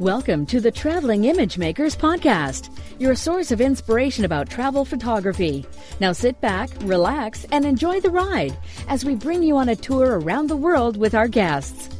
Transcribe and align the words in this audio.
Welcome 0.00 0.46
to 0.46 0.60
the 0.60 0.70
Traveling 0.70 1.26
Image 1.26 1.58
Makers 1.58 1.94
Podcast, 1.94 2.74
your 2.98 3.14
source 3.14 3.50
of 3.50 3.60
inspiration 3.60 4.24
about 4.24 4.48
travel 4.48 4.86
photography. 4.86 5.66
Now 6.00 6.12
sit 6.12 6.40
back, 6.40 6.70
relax, 6.84 7.44
and 7.52 7.66
enjoy 7.66 8.00
the 8.00 8.08
ride 8.08 8.56
as 8.88 9.04
we 9.04 9.14
bring 9.14 9.42
you 9.42 9.58
on 9.58 9.68
a 9.68 9.76
tour 9.76 10.18
around 10.18 10.46
the 10.46 10.56
world 10.56 10.96
with 10.96 11.14
our 11.14 11.28
guests. 11.28 11.90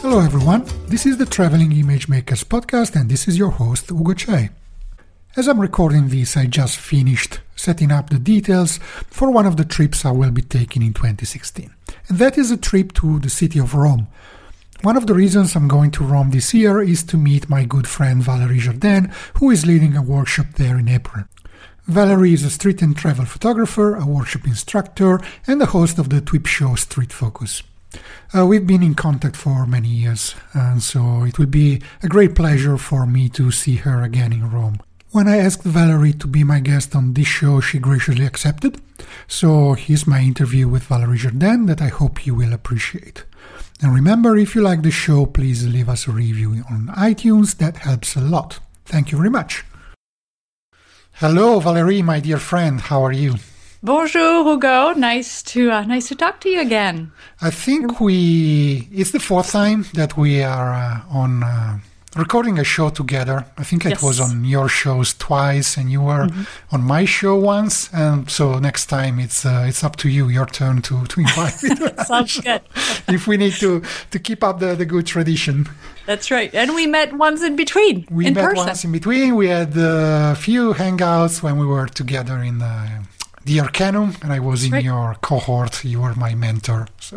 Hello, 0.00 0.20
everyone. 0.20 0.64
This 0.86 1.04
is 1.04 1.18
the 1.18 1.26
Traveling 1.26 1.72
Image 1.72 2.08
Makers 2.08 2.44
podcast, 2.44 2.98
and 2.98 3.10
this 3.10 3.28
is 3.28 3.36
your 3.36 3.50
host, 3.50 3.90
Ugo 3.90 4.14
Cei. 4.14 4.48
As 5.34 5.48
I'm 5.48 5.60
recording 5.60 6.08
this, 6.08 6.36
I 6.36 6.44
just 6.44 6.76
finished 6.76 7.40
setting 7.56 7.90
up 7.90 8.10
the 8.10 8.18
details 8.18 8.76
for 9.06 9.30
one 9.30 9.46
of 9.46 9.56
the 9.56 9.64
trips 9.64 10.04
I 10.04 10.10
will 10.10 10.30
be 10.30 10.42
taking 10.42 10.82
in 10.82 10.92
2016. 10.92 11.72
And 12.08 12.18
that 12.18 12.36
is 12.36 12.50
a 12.50 12.58
trip 12.58 12.92
to 12.94 13.18
the 13.18 13.30
city 13.30 13.58
of 13.58 13.72
Rome. 13.72 14.08
One 14.82 14.98
of 14.98 15.06
the 15.06 15.14
reasons 15.14 15.56
I'm 15.56 15.68
going 15.68 15.90
to 15.92 16.04
Rome 16.04 16.32
this 16.32 16.52
year 16.52 16.82
is 16.82 17.02
to 17.04 17.16
meet 17.16 17.48
my 17.48 17.64
good 17.64 17.86
friend 17.86 18.22
Valerie 18.22 18.58
Jardin, 18.58 19.10
who 19.38 19.50
is 19.50 19.64
leading 19.64 19.96
a 19.96 20.02
workshop 20.02 20.48
there 20.56 20.76
in 20.78 20.86
April. 20.86 21.24
Valerie 21.86 22.34
is 22.34 22.44
a 22.44 22.50
street 22.50 22.82
and 22.82 22.94
travel 22.94 23.24
photographer, 23.24 23.96
a 23.96 24.04
workshop 24.04 24.46
instructor, 24.46 25.18
and 25.46 25.62
the 25.62 25.72
host 25.72 25.98
of 25.98 26.10
the 26.10 26.20
TWIP 26.20 26.46
show 26.46 26.74
Street 26.74 27.10
Focus. 27.10 27.62
Uh, 28.36 28.44
we've 28.44 28.66
been 28.66 28.82
in 28.82 28.94
contact 28.94 29.36
for 29.36 29.64
many 29.64 29.88
years, 29.88 30.34
and 30.52 30.82
so 30.82 31.24
it 31.24 31.38
will 31.38 31.46
be 31.46 31.80
a 32.02 32.08
great 32.08 32.34
pleasure 32.34 32.76
for 32.76 33.06
me 33.06 33.30
to 33.30 33.50
see 33.50 33.76
her 33.76 34.02
again 34.02 34.34
in 34.34 34.50
Rome. 34.50 34.78
When 35.12 35.28
I 35.28 35.36
asked 35.36 35.62
Valerie 35.64 36.14
to 36.14 36.26
be 36.26 36.42
my 36.42 36.58
guest 36.60 36.96
on 36.96 37.12
this 37.12 37.26
show, 37.26 37.60
she 37.60 37.78
graciously 37.78 38.24
accepted. 38.24 38.80
So 39.28 39.74
here's 39.74 40.06
my 40.06 40.20
interview 40.20 40.68
with 40.68 40.84
Valerie 40.84 41.18
Jardin 41.18 41.66
that 41.66 41.82
I 41.82 41.88
hope 41.88 42.24
you 42.24 42.34
will 42.34 42.54
appreciate. 42.54 43.26
And 43.82 43.92
remember, 43.94 44.38
if 44.38 44.54
you 44.54 44.62
like 44.62 44.80
the 44.80 44.90
show, 44.90 45.26
please 45.26 45.68
leave 45.68 45.90
us 45.90 46.08
a 46.08 46.12
review 46.12 46.64
on 46.70 46.86
iTunes. 46.96 47.58
That 47.58 47.76
helps 47.76 48.16
a 48.16 48.22
lot. 48.22 48.60
Thank 48.86 49.12
you 49.12 49.18
very 49.18 49.28
much. 49.28 49.66
Hello, 51.16 51.60
Valerie, 51.60 52.00
my 52.00 52.18
dear 52.18 52.38
friend. 52.38 52.80
How 52.80 53.04
are 53.04 53.12
you? 53.12 53.34
Bonjour, 53.82 54.46
Ugo. 54.46 54.94
Nice 54.94 55.42
to 55.42 55.70
uh, 55.70 55.84
nice 55.84 56.08
to 56.08 56.14
talk 56.14 56.40
to 56.40 56.48
you 56.48 56.60
again. 56.60 57.12
I 57.42 57.50
think 57.50 58.00
we 58.00 58.88
it's 58.90 59.10
the 59.10 59.20
fourth 59.20 59.50
time 59.50 59.84
that 59.92 60.16
we 60.16 60.42
are 60.42 60.72
uh, 60.72 61.02
on 61.10 61.42
uh, 61.42 61.80
recording 62.16 62.58
a 62.58 62.64
show 62.64 62.90
together. 62.90 63.44
I 63.58 63.64
think 63.64 63.84
Yes. 63.84 63.92
it 63.94 64.02
was 64.06 64.20
on 64.20 64.44
your 64.44 64.68
shows 64.68 65.14
twice, 65.14 65.76
and 65.78 65.90
you 65.90 66.00
were 66.02 66.26
Mm-hmm. 66.26 66.74
on 66.74 66.82
my 66.82 67.04
show 67.06 67.36
once. 67.36 67.88
And 67.92 68.28
so 68.30 68.58
next 68.58 68.86
time 68.86 69.18
it's 69.18 69.44
uh, 69.46 69.64
it's 69.68 69.82
up 69.84 69.96
to 69.96 70.08
you, 70.08 70.28
your 70.28 70.46
turn 70.46 70.82
to 70.82 71.04
to 71.06 71.20
invite 71.20 71.62
me. 71.62 71.74
to 71.76 72.04
Sounds 72.12 72.40
good. 72.40 72.60
if 73.08 73.26
we 73.26 73.36
need 73.36 73.54
to 73.60 73.82
to 74.10 74.18
keep 74.18 74.42
up 74.44 74.58
the, 74.60 74.74
the 74.74 74.84
good 74.86 75.06
tradition. 75.06 75.68
That's 76.06 76.30
right. 76.30 76.52
And 76.54 76.74
we 76.74 76.86
met 76.86 77.12
once 77.12 77.42
in 77.42 77.54
between 77.56 78.06
We 78.10 78.26
in 78.26 78.34
met 78.34 78.44
person. 78.44 78.66
once 78.66 78.84
in 78.84 78.92
between. 78.92 79.36
We 79.36 79.46
had 79.48 79.76
a 79.76 80.34
few 80.34 80.74
hangouts 80.74 81.42
when 81.42 81.58
we 81.58 81.66
were 81.66 81.86
together 81.86 82.42
in 82.42 82.58
the, 82.58 82.74
the 83.44 83.60
Arcanum, 83.60 84.14
and 84.22 84.32
I 84.32 84.40
was 84.40 84.64
in 84.64 84.72
right. 84.72 84.84
your 84.84 85.14
cohort. 85.20 85.84
You 85.84 86.00
were 86.02 86.14
my 86.16 86.34
mentor. 86.34 86.88
So 87.00 87.16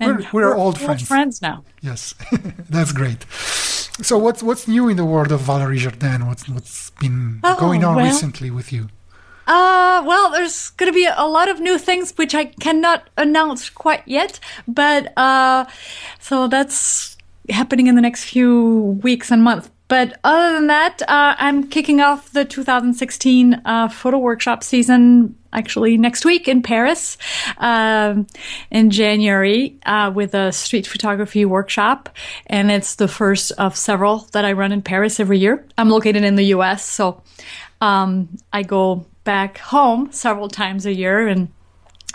And 0.00 0.26
we're, 0.32 0.48
we're 0.48 0.56
old 0.56 0.78
friends. 0.78 1.02
friends 1.06 1.42
now. 1.42 1.62
Yes, 1.82 2.14
that's 2.70 2.92
great. 2.92 3.26
So 4.02 4.16
what's 4.18 4.42
what's 4.42 4.66
new 4.66 4.88
in 4.88 4.96
the 4.96 5.04
world 5.04 5.30
of 5.32 5.40
Valerie 5.40 5.78
Jardin? 5.78 6.26
What's 6.26 6.48
what's 6.48 6.90
been 7.00 7.40
Oh, 7.44 7.56
going 7.58 7.84
on 7.84 7.96
well- 7.96 8.04
recently 8.06 8.50
with 8.50 8.72
you? 8.72 8.88
Uh, 9.46 10.02
well, 10.06 10.30
there's 10.30 10.70
going 10.70 10.90
to 10.92 10.94
be 10.94 11.08
a 11.12 11.26
lot 11.26 11.48
of 11.48 11.58
new 11.58 11.76
things 11.76 12.12
which 12.16 12.36
I 12.36 12.44
cannot 12.44 13.10
announce 13.16 13.68
quite 13.68 14.02
yet, 14.06 14.38
but 14.68 15.12
uh, 15.18 15.64
so 16.20 16.46
that's 16.46 17.16
happening 17.48 17.88
in 17.88 17.96
the 17.96 18.00
next 18.00 18.24
few 18.24 19.00
weeks 19.02 19.32
and 19.32 19.42
months. 19.42 19.68
But 19.90 20.20
other 20.22 20.54
than 20.54 20.68
that, 20.68 21.02
uh, 21.02 21.34
I'm 21.36 21.66
kicking 21.66 22.00
off 22.00 22.30
the 22.30 22.44
2016 22.44 23.60
uh, 23.64 23.88
photo 23.88 24.18
workshop 24.18 24.62
season 24.62 25.34
actually 25.52 25.98
next 25.98 26.24
week 26.24 26.46
in 26.46 26.62
Paris 26.62 27.18
um, 27.58 28.28
in 28.70 28.90
January 28.90 29.80
uh, 29.84 30.12
with 30.14 30.32
a 30.32 30.52
street 30.52 30.86
photography 30.86 31.44
workshop. 31.44 32.08
And 32.46 32.70
it's 32.70 32.94
the 32.94 33.08
first 33.08 33.50
of 33.58 33.76
several 33.76 34.28
that 34.30 34.44
I 34.44 34.52
run 34.52 34.70
in 34.70 34.80
Paris 34.80 35.18
every 35.18 35.40
year. 35.40 35.66
I'm 35.76 35.90
located 35.90 36.22
in 36.22 36.36
the 36.36 36.44
US, 36.54 36.84
so 36.84 37.20
um, 37.80 38.28
I 38.52 38.62
go 38.62 39.06
back 39.24 39.58
home 39.58 40.12
several 40.12 40.46
times 40.46 40.86
a 40.86 40.94
year 40.94 41.26
and 41.26 41.48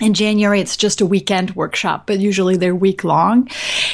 in 0.02 0.14
January, 0.14 0.60
it's 0.60 0.76
just 0.76 1.00
a 1.00 1.06
weekend 1.06 1.56
workshop, 1.56 2.06
but 2.06 2.20
usually 2.20 2.58
they're 2.58 2.76
week 2.76 3.06
long. 3.06 3.48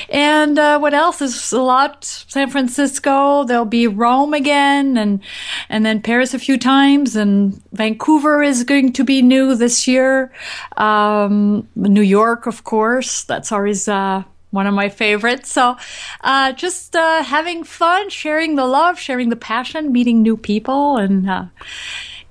And 0.09 0.57
uh, 0.57 0.79
what 0.79 0.95
else 0.95 1.21
is 1.21 1.51
a 1.51 1.61
lot? 1.61 2.05
San 2.05 2.49
Francisco. 2.49 3.43
There'll 3.43 3.65
be 3.65 3.85
Rome 3.85 4.33
again, 4.33 4.97
and 4.97 5.21
and 5.69 5.85
then 5.85 6.01
Paris 6.01 6.33
a 6.33 6.39
few 6.39 6.57
times, 6.57 7.15
and 7.15 7.61
Vancouver 7.71 8.41
is 8.41 8.63
going 8.63 8.93
to 8.93 9.03
be 9.03 9.21
new 9.21 9.53
this 9.55 9.87
year. 9.87 10.31
Um, 10.77 11.67
New 11.75 12.01
York, 12.01 12.47
of 12.47 12.63
course. 12.63 13.23
That's 13.23 13.51
always. 13.51 13.87
Uh, 13.87 14.23
one 14.51 14.67
of 14.67 14.73
my 14.73 14.89
favorites. 14.89 15.49
So, 15.49 15.77
uh, 16.25 16.51
just 16.51 16.93
uh, 16.93 17.23
having 17.23 17.63
fun, 17.63 18.09
sharing 18.09 18.55
the 18.55 18.65
love, 18.65 18.99
sharing 18.99 19.29
the 19.29 19.37
passion, 19.37 19.93
meeting 19.93 20.21
new 20.21 20.35
people, 20.35 20.97
and 20.97 21.49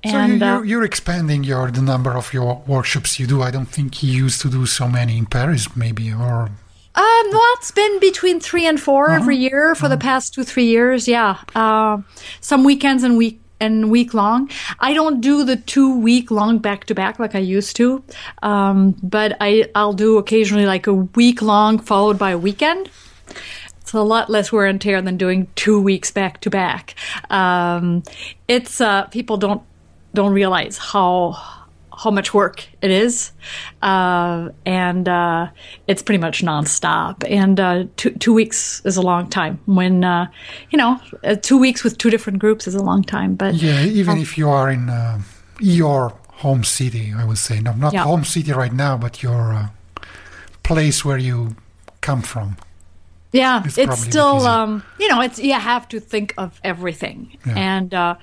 uh, 0.04 0.10
So 0.10 0.24
you, 0.24 0.34
uh, 0.34 0.54
you're, 0.56 0.64
you're 0.64 0.84
expanding 0.84 1.44
your 1.44 1.70
the 1.70 1.82
number 1.82 2.16
of 2.16 2.32
your 2.32 2.62
workshops 2.66 3.18
you 3.18 3.26
do. 3.26 3.42
I 3.42 3.50
don't 3.50 3.68
think 3.68 4.02
you 4.02 4.12
used 4.12 4.40
to 4.42 4.48
do 4.50 4.66
so 4.66 4.88
many 4.88 5.16
in 5.18 5.26
Paris, 5.26 5.74
maybe, 5.76 6.12
or 6.12 6.50
Um, 6.94 7.26
well, 7.30 7.54
it's 7.58 7.70
been 7.70 8.00
between 8.00 8.40
three 8.40 8.66
and 8.66 8.80
4 8.80 9.10
every 9.10 9.36
year 9.36 9.74
for 9.76 9.88
the 9.88 9.96
past 9.96 10.34
two, 10.34 10.44
three 10.44 10.64
years. 10.66 11.06
Yeah. 11.06 11.38
Uh, 11.54 11.98
some 12.40 12.64
weekends 12.64 13.04
and 13.04 13.16
week 13.16 13.40
and 13.60 13.90
week 13.90 14.14
long. 14.14 14.50
I 14.80 14.94
don't 14.94 15.20
do 15.20 15.44
the 15.44 15.56
two 15.56 15.98
week 16.00 16.30
long 16.30 16.58
back 16.58 16.86
to 16.86 16.94
back 16.94 17.18
like 17.18 17.34
I 17.34 17.38
used 17.38 17.76
to. 17.76 18.02
Um, 18.42 18.96
but 19.02 19.36
I, 19.40 19.70
I'll 19.74 19.92
do 19.92 20.18
occasionally 20.18 20.66
like 20.66 20.86
a 20.86 20.94
week 20.94 21.42
long 21.42 21.78
followed 21.78 22.18
by 22.18 22.30
a 22.30 22.38
weekend. 22.38 22.90
It's 23.80 23.92
a 23.92 24.02
lot 24.02 24.30
less 24.30 24.50
wear 24.50 24.66
and 24.66 24.80
tear 24.80 25.02
than 25.02 25.16
doing 25.16 25.46
two 25.54 25.80
weeks 25.80 26.10
back 26.10 26.40
to 26.42 26.50
back. 26.50 26.94
Um, 27.28 28.02
it's, 28.48 28.80
uh, 28.80 29.04
people 29.06 29.36
don't, 29.36 29.62
don't 30.14 30.32
realize 30.32 30.76
how, 30.78 31.32
how 32.02 32.10
much 32.10 32.32
work 32.34 32.66
it 32.82 32.90
is, 32.90 33.32
uh, 33.82 34.48
and 34.66 35.08
uh, 35.08 35.48
it's 35.86 36.02
pretty 36.02 36.18
much 36.18 36.42
nonstop. 36.42 37.24
And 37.30 37.60
uh, 37.60 37.84
two 37.96 38.10
two 38.10 38.32
weeks 38.34 38.82
is 38.84 38.96
a 38.96 39.02
long 39.02 39.28
time. 39.28 39.58
When 39.66 40.02
uh, 40.04 40.26
you 40.70 40.78
know, 40.78 40.98
uh, 41.24 41.36
two 41.40 41.58
weeks 41.58 41.84
with 41.84 41.98
two 41.98 42.10
different 42.10 42.38
groups 42.38 42.66
is 42.66 42.74
a 42.74 42.82
long 42.82 43.02
time. 43.04 43.34
But 43.36 43.54
yeah, 43.54 43.84
even 43.84 44.18
if 44.18 44.36
you 44.38 44.48
are 44.48 44.70
in 44.70 44.88
uh, 44.88 45.20
your 45.60 46.12
home 46.42 46.64
city, 46.64 47.12
I 47.16 47.24
would 47.24 47.38
say, 47.38 47.60
no, 47.60 47.72
not 47.74 47.92
Yeah. 47.92 48.04
home 48.04 48.24
city 48.24 48.52
right 48.52 48.72
now, 48.72 48.96
but 48.96 49.22
your 49.22 49.52
uh, 49.52 49.66
place 50.62 51.04
where 51.04 51.18
you 51.18 51.54
come 52.00 52.22
from. 52.22 52.56
yeah, 53.32 53.62
It's 53.64 53.76
it's, 53.78 53.86
probably 53.86 54.02
a 54.02 54.06
bit 54.06 54.10
still 54.12 54.46
um, 54.46 54.82
you 54.98 55.08
know, 55.08 55.20
it's 55.20 55.38
you 55.38 55.52
have 55.52 55.86
to 55.88 56.00
think 56.00 56.32
of 56.38 56.58
everything. 56.64 57.36
Yeah. 57.46 57.54
And 57.56 57.94
uh, 57.94 58.14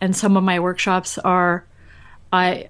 and 0.00 0.14
some 0.14 0.36
of 0.36 0.44
my 0.44 0.60
workshops 0.60 1.18
are, 1.18 1.64
I 2.32 2.68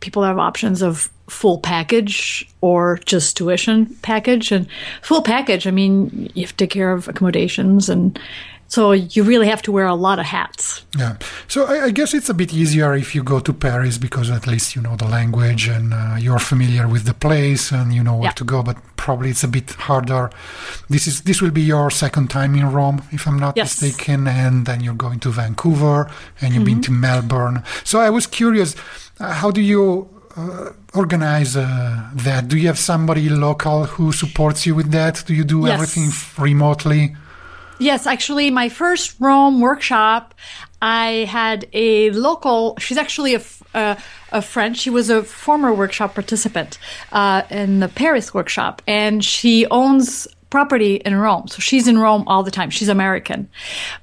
people 0.00 0.22
have 0.22 0.38
options 0.38 0.82
of 0.82 1.10
full 1.28 1.58
package 1.58 2.48
or 2.60 2.98
just 3.04 3.36
tuition 3.36 3.86
package. 4.02 4.52
And 4.52 4.66
full 5.02 5.22
package 5.22 5.66
i 5.66 5.70
mean 5.70 6.30
you 6.34 6.42
have 6.42 6.50
to 6.52 6.56
take 6.56 6.70
care 6.70 6.92
of 6.92 7.08
accommodations 7.08 7.88
and 7.88 8.18
so 8.74 8.80
you 9.14 9.22
really 9.30 9.48
have 9.52 9.62
to 9.62 9.70
wear 9.76 9.86
a 9.86 9.94
lot 10.06 10.18
of 10.18 10.26
hats 10.26 10.62
Yeah. 10.98 11.14
So 11.48 11.58
I, 11.72 11.76
I 11.88 11.90
guess 11.98 12.14
it's 12.18 12.30
a 12.30 12.34
bit 12.42 12.50
easier 12.52 12.90
if 13.04 13.08
you 13.14 13.22
go 13.24 13.38
to 13.40 13.52
Paris 13.52 13.98
because 13.98 14.28
at 14.38 14.46
least 14.46 14.68
you 14.76 14.82
know 14.86 14.96
the 14.96 15.08
language 15.18 15.64
and 15.76 15.92
uh, 15.92 16.16
you're 16.24 16.40
familiar 16.52 16.84
with 16.94 17.04
the 17.04 17.14
place 17.26 17.64
and 17.78 17.92
you 17.96 18.02
know 18.06 18.16
where 18.20 18.28
Yeah. 18.30 18.40
to 18.40 18.44
go. 18.44 18.62
But 18.62 18.76
probably 18.96 19.28
it's 19.30 19.44
a 19.44 19.48
bit 19.58 19.68
harder. 19.88 20.24
This 20.88 21.06
is 21.06 21.20
this 21.28 21.40
will 21.42 21.50
be 21.60 21.66
your 21.74 21.90
second 21.90 22.26
time 22.30 22.52
in 22.60 22.66
Rome, 22.78 22.98
if 23.10 23.22
I'm 23.28 23.38
not 23.38 23.56
Yes. 23.56 23.82
mistaken, 23.82 24.26
and 24.28 24.66
then 24.66 24.78
you're 24.84 25.02
going 25.06 25.20
to 25.20 25.30
Vancouver 25.30 25.98
and 26.40 26.48
you've 26.54 26.64
been 26.64 26.80
Mm-hmm. 26.80 26.94
to 26.94 27.06
Melbourne. 27.08 27.62
So 27.84 27.94
I 28.06 28.10
was 28.10 28.26
curious, 28.40 28.74
uh, 29.20 29.32
how 29.40 29.50
do 29.50 29.60
you 29.60 29.84
uh, 30.36 30.70
organize 30.94 31.56
uh, 31.56 31.64
that? 32.24 32.48
Do 32.48 32.56
you 32.56 32.66
have 32.68 32.78
somebody 32.78 33.28
local 33.28 33.84
who 33.96 34.12
supports 34.12 34.60
you 34.66 34.74
with 34.76 34.90
that? 34.92 35.24
Do 35.26 35.32
you 35.34 35.44
do 35.44 35.58
Yes. 35.66 35.74
everything 35.74 36.06
f- 36.08 36.38
remotely? 36.38 37.02
Yes, 37.82 38.06
actually, 38.06 38.52
my 38.52 38.68
first 38.68 39.16
Rome 39.18 39.60
workshop, 39.60 40.34
I 40.80 41.26
had 41.28 41.66
a 41.72 42.10
local. 42.12 42.76
She's 42.78 42.96
actually 42.96 43.34
a, 43.34 43.42
uh, 43.74 43.96
a 44.30 44.40
friend. 44.40 44.78
She 44.78 44.88
was 44.88 45.10
a 45.10 45.24
former 45.24 45.74
workshop 45.74 46.14
participant 46.14 46.78
uh, 47.10 47.42
in 47.50 47.80
the 47.80 47.88
Paris 47.88 48.32
workshop, 48.32 48.82
and 48.86 49.24
she 49.24 49.66
owns 49.66 50.28
property 50.48 50.94
in 50.94 51.16
Rome. 51.16 51.48
So 51.48 51.58
she's 51.58 51.88
in 51.88 51.98
Rome 51.98 52.22
all 52.28 52.44
the 52.44 52.52
time. 52.52 52.70
She's 52.70 52.88
American, 52.88 53.48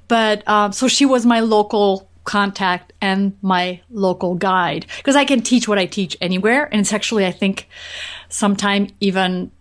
but 0.10 0.46
um, 0.46 0.74
so 0.74 0.90
she 0.90 1.06
was 1.06 1.26
my 1.26 1.40
local 1.40 2.10
contact 2.26 2.92
and 3.00 3.38
my 3.42 3.80
local 3.90 4.36
guide 4.36 4.88
because 4.98 5.16
I 5.16 5.24
can 5.24 5.40
teach 5.40 5.70
what 5.70 5.80
I 5.80 5.86
teach 5.86 6.18
anywhere. 6.20 6.68
And 6.70 6.82
it's 6.82 6.92
actually, 6.92 7.26
I 7.26 7.32
think, 7.32 7.70
sometimes 8.28 8.92
even 9.00 9.52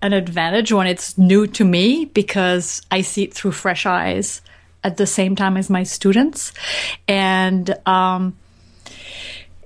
an 0.00 0.12
advantage 0.12 0.72
when 0.72 0.86
it's 0.86 1.18
new 1.18 1.46
to 1.46 1.64
me 1.64 2.04
because 2.06 2.82
I 2.90 3.00
see 3.00 3.24
it 3.24 3.34
through 3.34 3.52
fresh 3.52 3.86
eyes 3.86 4.40
at 4.84 4.96
the 4.96 5.06
same 5.06 5.34
time 5.36 5.56
as 5.56 5.68
my 5.68 5.82
students. 5.82 6.52
And, 7.06 7.74
um, 7.86 8.36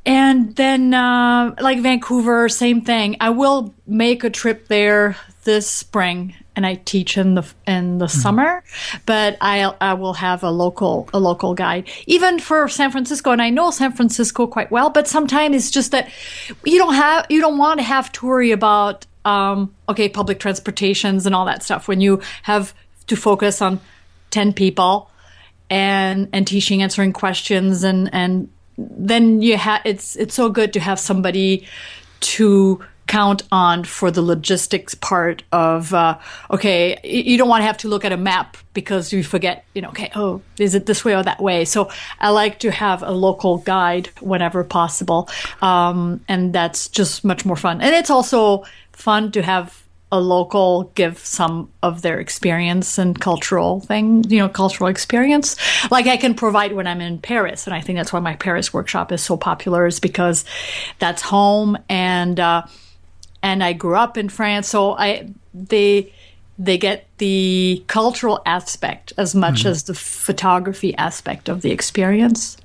and 0.04 0.56
then, 0.56 0.94
uh, 0.94 1.54
like 1.60 1.80
Vancouver, 1.80 2.48
same 2.48 2.80
thing. 2.80 3.16
I 3.20 3.30
will 3.30 3.74
make 3.86 4.24
a 4.24 4.30
trip 4.30 4.68
there 4.68 5.16
this 5.44 5.68
spring, 5.68 6.34
and 6.54 6.66
I 6.66 6.74
teach 6.74 7.16
in 7.16 7.34
the 7.34 7.46
in 7.66 7.98
the 7.98 8.06
mm-hmm. 8.06 8.20
summer. 8.20 8.64
But 9.06 9.36
I 9.40 9.64
I 9.80 9.94
will 9.94 10.14
have 10.14 10.42
a 10.42 10.50
local 10.50 11.08
a 11.12 11.18
local 11.18 11.54
guide, 11.54 11.88
even 12.06 12.38
for 12.38 12.68
San 12.68 12.90
Francisco. 12.90 13.30
And 13.30 13.42
I 13.42 13.50
know 13.50 13.70
San 13.70 13.92
Francisco 13.92 14.46
quite 14.46 14.70
well. 14.70 14.90
But 14.90 15.08
sometimes 15.08 15.56
it's 15.56 15.70
just 15.70 15.90
that 15.92 16.10
you 16.64 16.78
don't 16.78 16.94
have 16.94 17.26
you 17.28 17.40
don't 17.40 17.58
want 17.58 17.78
to 17.80 17.84
have 17.84 18.12
to 18.12 18.26
worry 18.26 18.52
about 18.52 19.06
um, 19.24 19.74
okay 19.88 20.08
public 20.08 20.40
transportations 20.40 21.26
and 21.26 21.34
all 21.34 21.46
that 21.46 21.62
stuff 21.62 21.88
when 21.88 22.00
you 22.00 22.20
have 22.42 22.74
to 23.06 23.16
focus 23.16 23.62
on 23.62 23.80
ten 24.30 24.52
people 24.52 25.10
and 25.70 26.28
and 26.32 26.46
teaching, 26.46 26.82
answering 26.82 27.12
questions, 27.12 27.82
and 27.82 28.10
and 28.12 28.48
then 28.76 29.40
you 29.42 29.56
have 29.56 29.80
it's 29.84 30.16
it's 30.16 30.34
so 30.34 30.48
good 30.48 30.72
to 30.74 30.80
have 30.80 31.00
somebody 31.00 31.66
to 32.20 32.82
count 33.12 33.42
on 33.52 33.84
for 33.84 34.10
the 34.10 34.22
logistics 34.22 34.94
part 34.94 35.42
of 35.52 35.92
uh, 35.92 36.18
okay 36.50 36.98
you 37.04 37.36
don't 37.36 37.50
want 37.50 37.60
to 37.60 37.66
have 37.66 37.76
to 37.76 37.86
look 37.86 38.06
at 38.06 38.12
a 38.12 38.16
map 38.16 38.56
because 38.72 39.12
you 39.12 39.22
forget 39.22 39.66
you 39.74 39.82
know 39.82 39.90
okay 39.90 40.10
oh 40.14 40.40
is 40.58 40.74
it 40.74 40.86
this 40.86 41.04
way 41.04 41.14
or 41.14 41.22
that 41.22 41.38
way 41.38 41.62
so 41.66 41.90
i 42.20 42.30
like 42.30 42.58
to 42.58 42.70
have 42.70 43.02
a 43.02 43.10
local 43.10 43.58
guide 43.58 44.06
whenever 44.22 44.64
possible 44.64 45.28
um, 45.60 46.24
and 46.26 46.54
that's 46.54 46.88
just 46.88 47.22
much 47.22 47.44
more 47.44 47.54
fun 47.54 47.82
and 47.82 47.94
it's 47.94 48.08
also 48.08 48.64
fun 48.92 49.30
to 49.30 49.42
have 49.42 49.82
a 50.10 50.18
local 50.18 50.84
give 50.94 51.18
some 51.18 51.70
of 51.82 52.00
their 52.00 52.20
experience 52.20 52.98
and 52.98 53.18
cultural 53.18 53.80
thing, 53.80 54.22
you 54.28 54.38
know, 54.38 54.48
cultural 54.48 54.90
experience. 54.90 55.56
Like 55.90 56.06
I 56.06 56.18
can 56.18 56.34
provide 56.34 56.74
when 56.74 56.86
I'm 56.86 57.00
in 57.00 57.18
Paris. 57.18 57.66
And 57.66 57.72
I 57.72 57.80
think 57.80 57.96
that's 57.96 58.12
why 58.12 58.20
my 58.20 58.36
Paris 58.36 58.74
workshop 58.74 59.10
is 59.10 59.22
so 59.22 59.38
popular 59.38 59.86
is 59.86 60.00
because 60.00 60.44
that's 60.98 61.22
home 61.22 61.78
and, 61.88 62.38
uh, 62.38 62.66
and 63.42 63.62
I 63.62 63.72
grew 63.72 63.96
up 63.96 64.16
in 64.16 64.28
France. 64.28 64.68
So 64.68 64.92
I, 64.92 65.28
they, 65.52 66.12
they 66.58 66.78
get 66.78 67.06
the 67.18 67.82
cultural 67.86 68.40
aspect 68.46 69.12
as 69.16 69.34
much 69.34 69.60
mm-hmm. 69.60 69.68
as 69.68 69.84
the 69.84 69.94
photography 69.94 70.94
aspect 70.96 71.48
of 71.48 71.62
the 71.62 71.70
experience. 71.70 72.56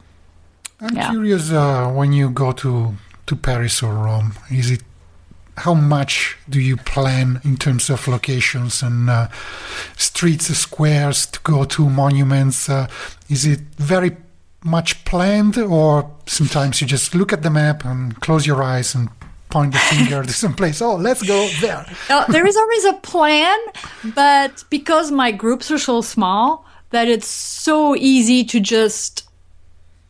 I'm 0.80 0.96
yeah. 0.96 1.10
curious 1.10 1.52
uh, 1.52 1.90
when 1.92 2.14
you 2.14 2.30
go 2.30 2.52
to 2.52 2.96
to 3.26 3.36
Paris 3.36 3.84
or 3.84 3.94
Rome, 3.94 4.34
is 4.50 4.72
it 4.72 4.84
how 5.58 5.74
much 5.74 6.38
do 6.48 6.62
you 6.62 6.78
plan 6.78 7.42
in 7.44 7.58
terms 7.58 7.90
of 7.90 8.08
locations 8.08 8.84
and 8.84 9.10
uh, 9.10 9.28
streets, 9.98 10.46
squares 10.56 11.26
to 11.26 11.40
go 11.42 11.66
to 11.66 11.90
monuments? 11.90 12.70
Uh, 12.70 12.88
is 13.28 13.46
it 13.46 13.60
very 13.78 14.16
much 14.64 15.04
planned, 15.04 15.58
or 15.58 16.12
sometimes 16.28 16.80
you 16.80 16.88
just 16.88 17.16
look 17.16 17.34
at 17.34 17.42
the 17.42 17.50
map 17.50 17.84
and 17.84 18.20
close 18.22 18.46
your 18.46 18.62
eyes 18.62 18.94
and 18.94 19.10
point 19.50 19.74
the 19.74 19.80
finger 19.80 20.24
to 20.24 20.34
some 20.34 20.54
place? 20.54 20.82
Oh, 20.82 20.96
let's 20.96 21.24
go 21.24 21.48
there. 21.62 21.86
there 22.30 22.46
is 22.46 22.58
always 22.58 22.86
a 22.86 22.94
plan, 22.94 23.58
but 24.16 24.64
because 24.70 25.12
my 25.12 25.32
groups 25.32 25.72
are 25.72 25.78
so 25.78 26.02
small, 26.02 26.66
that 26.92 27.08
it's 27.08 27.28
so 27.28 27.96
easy 27.96 28.44
to 28.46 28.60
just 28.60 29.28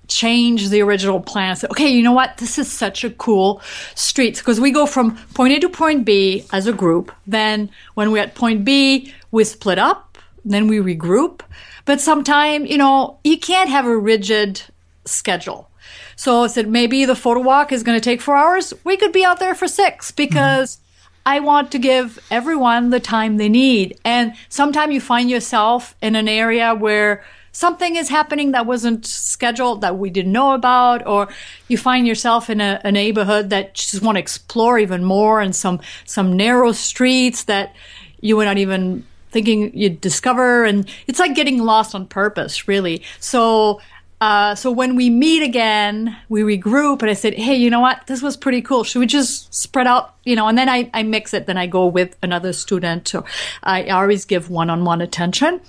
change 0.08 0.70
the 0.70 0.82
original 0.82 1.20
plan. 1.20 1.58
Okay, 1.72 1.90
you 1.90 2.02
know 2.02 2.14
what? 2.14 2.38
This 2.38 2.58
is 2.58 2.72
such 2.72 3.04
a 3.04 3.10
cool 3.12 3.62
street 3.96 4.38
because 4.38 4.60
we 4.60 4.72
go 4.72 4.86
from 4.86 5.18
point 5.34 5.54
A 5.54 5.60
to 5.60 5.70
point 5.70 6.06
B 6.06 6.46
as 6.52 6.68
a 6.68 6.74
group. 6.74 7.12
Then 7.26 7.70
when 7.96 8.12
we're 8.12 8.24
at 8.24 8.36
point 8.36 8.64
B, 8.64 9.14
we 9.32 9.44
split 9.44 9.80
up. 9.80 10.18
Then 10.46 10.68
we 10.68 10.78
regroup. 10.78 11.42
But 11.86 12.00
sometimes, 12.00 12.70
you 12.70 12.78
know, 12.78 13.20
you 13.24 13.38
can't 13.38 13.70
have 13.70 13.86
a 13.86 13.98
rigid 13.98 14.62
schedule. 15.06 15.70
So 16.16 16.44
I 16.44 16.48
said 16.48 16.68
maybe 16.68 17.06
the 17.06 17.16
photo 17.16 17.42
walk 17.42 17.72
is 17.72 17.84
going 17.84 17.98
to 17.98 18.04
take 18.04 18.22
four 18.22 18.36
hours. 18.36 18.74
We 18.84 18.98
could 18.98 19.12
be 19.12 19.24
out 19.24 19.40
there 19.40 19.56
for 19.56 19.68
six 19.68 20.12
because. 20.12 20.76
Mm-hmm. 20.76 20.84
I 21.28 21.42
want 21.42 21.74
to 21.74 21.78
give 21.78 22.26
everyone 22.32 22.90
the 22.90 23.02
time 23.02 23.36
they 23.36 23.50
need. 23.50 24.00
And 24.06 24.34
sometimes 24.48 24.94
you 24.94 25.02
find 25.02 25.30
yourself 25.30 25.94
in 26.02 26.16
an 26.16 26.30
area 26.30 26.74
where 26.74 27.22
something 27.52 27.96
is 27.96 28.08
happening 28.08 28.52
that 28.52 28.66
wasn't 28.66 29.06
scheduled 29.06 29.82
that 29.82 29.98
we 29.98 30.10
didn't 30.10 30.32
know 30.32 30.54
about, 30.54 31.06
or 31.06 31.28
you 31.68 31.78
find 31.78 32.08
yourself 32.08 32.50
in 32.50 32.62
a, 32.62 32.80
a 32.86 32.94
neighborhood 32.94 33.50
that 33.50 33.70
you 33.70 33.92
just 33.92 34.02
want 34.02 34.16
to 34.16 34.20
explore 34.20 34.80
even 34.80 35.04
more 35.04 35.42
and 35.42 35.54
some, 35.54 35.82
some 36.06 36.38
narrow 36.38 36.72
streets 36.72 37.44
that 37.44 37.76
you 38.22 38.38
were 38.38 38.46
not 38.46 38.58
even 38.58 39.04
thinking 39.32 39.76
you'd 39.76 40.00
discover. 40.00 40.64
And 40.64 40.88
it's 41.08 41.20
like 41.20 41.36
getting 41.36 41.62
lost 41.62 41.94
on 41.94 42.08
purpose, 42.08 42.68
really. 42.68 43.04
So, 43.20 43.82
uh, 44.20 44.56
so 44.56 44.72
when 44.72 44.96
we 44.96 45.10
meet 45.10 45.44
again, 45.44 46.18
we 46.28 46.42
regroup 46.42 47.02
and 47.02 47.12
I 47.12 47.14
said, 47.14 47.36
Hey, 47.36 47.56
you 47.56 47.70
know 47.70 47.80
what? 47.80 48.08
This 48.08 48.22
was 48.22 48.36
pretty 48.36 48.62
cool. 48.62 48.84
Should 48.84 49.00
we 49.00 49.06
just 49.06 49.54
spread 49.54 49.88
out, 49.88 50.16
you 50.24 50.36
know, 50.36 50.48
and 50.48 50.58
then 50.58 50.70
I, 50.70 50.90
I 50.94 51.04
mix 51.04 51.34
it. 51.34 51.46
Then 51.46 51.58
I 51.58 51.68
go 51.68 51.86
with 51.86 52.16
another 52.24 52.54
student. 52.54 53.08
So 53.08 53.26
I 53.64 53.90
always 53.90 54.26
give 54.26 54.50
one 54.50 54.70
on 54.70 54.86
one 54.86 55.02
attention 55.02 55.62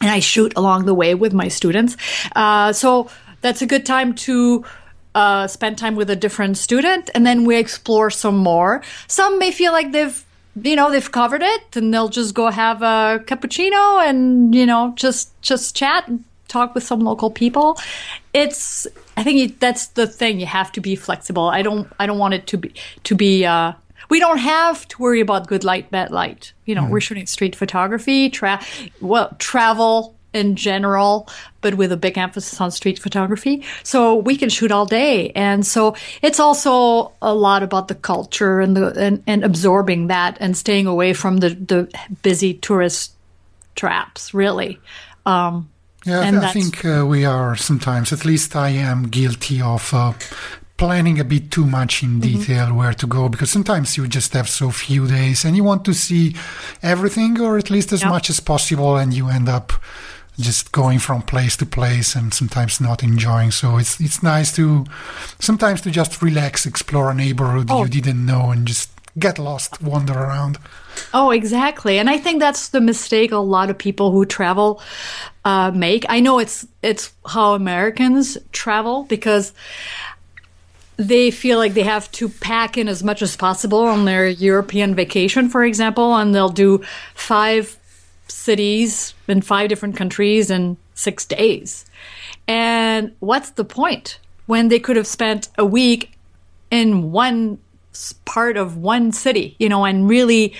and 0.00 0.10
I 0.10 0.20
shoot 0.20 0.52
along 0.56 0.84
the 0.84 0.94
way 0.94 1.14
with 1.14 1.32
my 1.32 1.48
students. 1.48 1.96
Uh, 2.36 2.72
so 2.72 3.10
that's 3.40 3.62
a 3.62 3.66
good 3.66 3.84
time 3.84 4.14
to 4.14 4.64
uh, 5.14 5.46
spend 5.46 5.78
time 5.78 5.96
with 5.96 6.10
a 6.10 6.16
different 6.16 6.56
student, 6.58 7.08
and 7.14 7.24
then 7.24 7.44
we 7.44 7.56
explore 7.56 8.10
some 8.10 8.36
more. 8.36 8.82
Some 9.06 9.38
may 9.38 9.52
feel 9.52 9.72
like 9.72 9.92
they've 9.92 10.24
you 10.62 10.76
know 10.76 10.90
they've 10.90 11.10
covered 11.10 11.42
it 11.42 11.76
and 11.76 11.92
they'll 11.92 12.08
just 12.08 12.32
go 12.32 12.48
have 12.48 12.80
a 12.82 13.20
cappuccino 13.26 14.04
and 14.04 14.54
you 14.54 14.64
know 14.64 14.92
just 14.96 15.40
just 15.42 15.74
chat 15.74 16.08
talk 16.48 16.74
with 16.74 16.84
some 16.84 17.00
local 17.00 17.30
people 17.30 17.78
it's 18.32 18.86
i 19.16 19.22
think 19.22 19.58
that's 19.60 19.88
the 19.88 20.06
thing 20.06 20.40
you 20.40 20.46
have 20.46 20.70
to 20.70 20.80
be 20.80 20.94
flexible 20.94 21.48
i 21.48 21.62
don't 21.62 21.88
i 21.98 22.06
don't 22.06 22.18
want 22.18 22.34
it 22.34 22.46
to 22.46 22.56
be 22.56 22.72
to 23.02 23.14
be 23.14 23.44
uh, 23.44 23.72
we 24.08 24.20
don't 24.20 24.38
have 24.38 24.86
to 24.88 25.02
worry 25.02 25.20
about 25.20 25.46
good 25.46 25.64
light, 25.64 25.90
bad 25.90 26.10
light. 26.10 26.52
You 26.66 26.74
know, 26.74 26.82
mm 26.82 26.90
we're 26.90 27.00
shooting 27.00 27.26
street 27.26 27.56
photography, 27.56 28.30
tra- 28.30 28.60
well, 29.00 29.34
travel 29.38 30.14
in 30.32 30.56
general, 30.56 31.28
but 31.60 31.74
with 31.74 31.90
a 31.92 31.96
big 31.96 32.18
emphasis 32.18 32.60
on 32.60 32.70
street 32.70 32.98
photography. 32.98 33.64
So 33.82 34.16
we 34.16 34.36
can 34.36 34.50
shoot 34.50 34.70
all 34.70 34.84
day. 34.84 35.30
And 35.30 35.66
so 35.66 35.96
it's 36.22 36.38
also 36.38 37.12
a 37.22 37.34
lot 37.34 37.62
about 37.62 37.88
the 37.88 37.94
culture 37.94 38.60
and 38.60 38.76
the, 38.76 38.88
and, 39.00 39.22
and 39.26 39.44
absorbing 39.44 40.08
that 40.08 40.36
and 40.40 40.56
staying 40.56 40.86
away 40.86 41.14
from 41.14 41.38
the, 41.38 41.50
the 41.50 41.88
busy 42.22 42.54
tourist 42.54 43.14
traps, 43.76 44.34
really. 44.34 44.78
Um, 45.24 45.70
yeah, 46.04 46.40
I 46.42 46.52
think 46.52 46.84
uh, 46.84 47.04
we 47.06 47.24
are 47.24 47.56
sometimes, 47.56 48.12
at 48.12 48.24
least 48.24 48.54
I 48.54 48.70
am 48.70 49.08
guilty 49.08 49.60
of 49.62 49.92
uh, 49.94 50.12
planning 50.76 51.20
a 51.20 51.24
bit 51.24 51.50
too 51.50 51.66
much 51.66 52.02
in 52.02 52.20
mm-hmm. 52.20 52.38
detail 52.38 52.66
mm-hmm. 52.66 52.76
where 52.76 52.92
to 52.92 53.06
go 53.06 53.28
because 53.28 53.50
sometimes 53.50 53.96
you 53.96 54.06
just 54.08 54.32
have 54.32 54.48
so 54.48 54.70
few 54.70 55.06
days 55.06 55.44
and 55.44 55.56
you 55.56 55.64
want 55.64 55.84
to 55.84 55.94
see 55.94 56.34
everything 56.82 57.40
or 57.40 57.56
at 57.56 57.70
least 57.70 57.92
as 57.92 58.02
yep. 58.02 58.10
much 58.10 58.28
as 58.28 58.40
possible 58.40 58.96
and 58.96 59.14
you 59.14 59.28
end 59.28 59.48
up 59.48 59.72
just 60.38 60.72
going 60.72 60.98
from 60.98 61.22
place 61.22 61.56
to 61.56 61.64
place 61.64 62.16
and 62.16 62.34
sometimes 62.34 62.80
not 62.80 63.04
enjoying 63.04 63.52
so 63.52 63.76
it's 63.76 64.00
it's 64.00 64.20
nice 64.20 64.52
to 64.52 64.84
sometimes 65.38 65.80
to 65.80 65.92
just 65.92 66.20
relax 66.20 66.66
explore 66.66 67.08
a 67.08 67.14
neighborhood 67.14 67.68
oh. 67.70 67.84
you 67.84 67.88
didn't 67.88 68.26
know 68.26 68.50
and 68.50 68.66
just 68.66 68.90
get 69.18 69.38
lost 69.38 69.80
wander 69.82 70.14
around 70.14 70.58
Oh, 71.12 71.30
exactly. 71.30 71.98
And 71.98 72.08
I 72.08 72.18
think 72.18 72.40
that's 72.40 72.68
the 72.68 72.80
mistake 72.80 73.32
a 73.32 73.38
lot 73.38 73.70
of 73.70 73.78
people 73.78 74.10
who 74.10 74.24
travel 74.24 74.80
uh, 75.44 75.70
make. 75.70 76.04
I 76.08 76.20
know 76.20 76.38
it's 76.38 76.66
it's 76.82 77.12
how 77.26 77.54
Americans 77.54 78.38
travel 78.52 79.04
because 79.04 79.52
they 80.96 81.30
feel 81.30 81.58
like 81.58 81.74
they 81.74 81.82
have 81.82 82.10
to 82.12 82.28
pack 82.28 82.78
in 82.78 82.88
as 82.88 83.02
much 83.02 83.22
as 83.22 83.36
possible 83.36 83.80
on 83.80 84.04
their 84.04 84.28
European 84.28 84.94
vacation, 84.94 85.48
for 85.48 85.64
example, 85.64 86.14
and 86.14 86.34
they'll 86.34 86.48
do 86.48 86.82
five 87.14 87.76
cities 88.28 89.14
in 89.26 89.42
five 89.42 89.68
different 89.68 89.96
countries 89.96 90.50
in 90.50 90.76
six 90.94 91.24
days. 91.24 91.84
And 92.46 93.14
what's 93.18 93.50
the 93.50 93.64
point 93.64 94.20
when 94.46 94.68
they 94.68 94.78
could 94.78 94.96
have 94.96 95.06
spent 95.06 95.48
a 95.58 95.64
week 95.64 96.12
in 96.70 97.10
one 97.10 97.58
part 98.24 98.56
of 98.56 98.76
one 98.76 99.12
city, 99.12 99.56
you 99.58 99.68
know, 99.68 99.84
and 99.84 100.08
really 100.08 100.54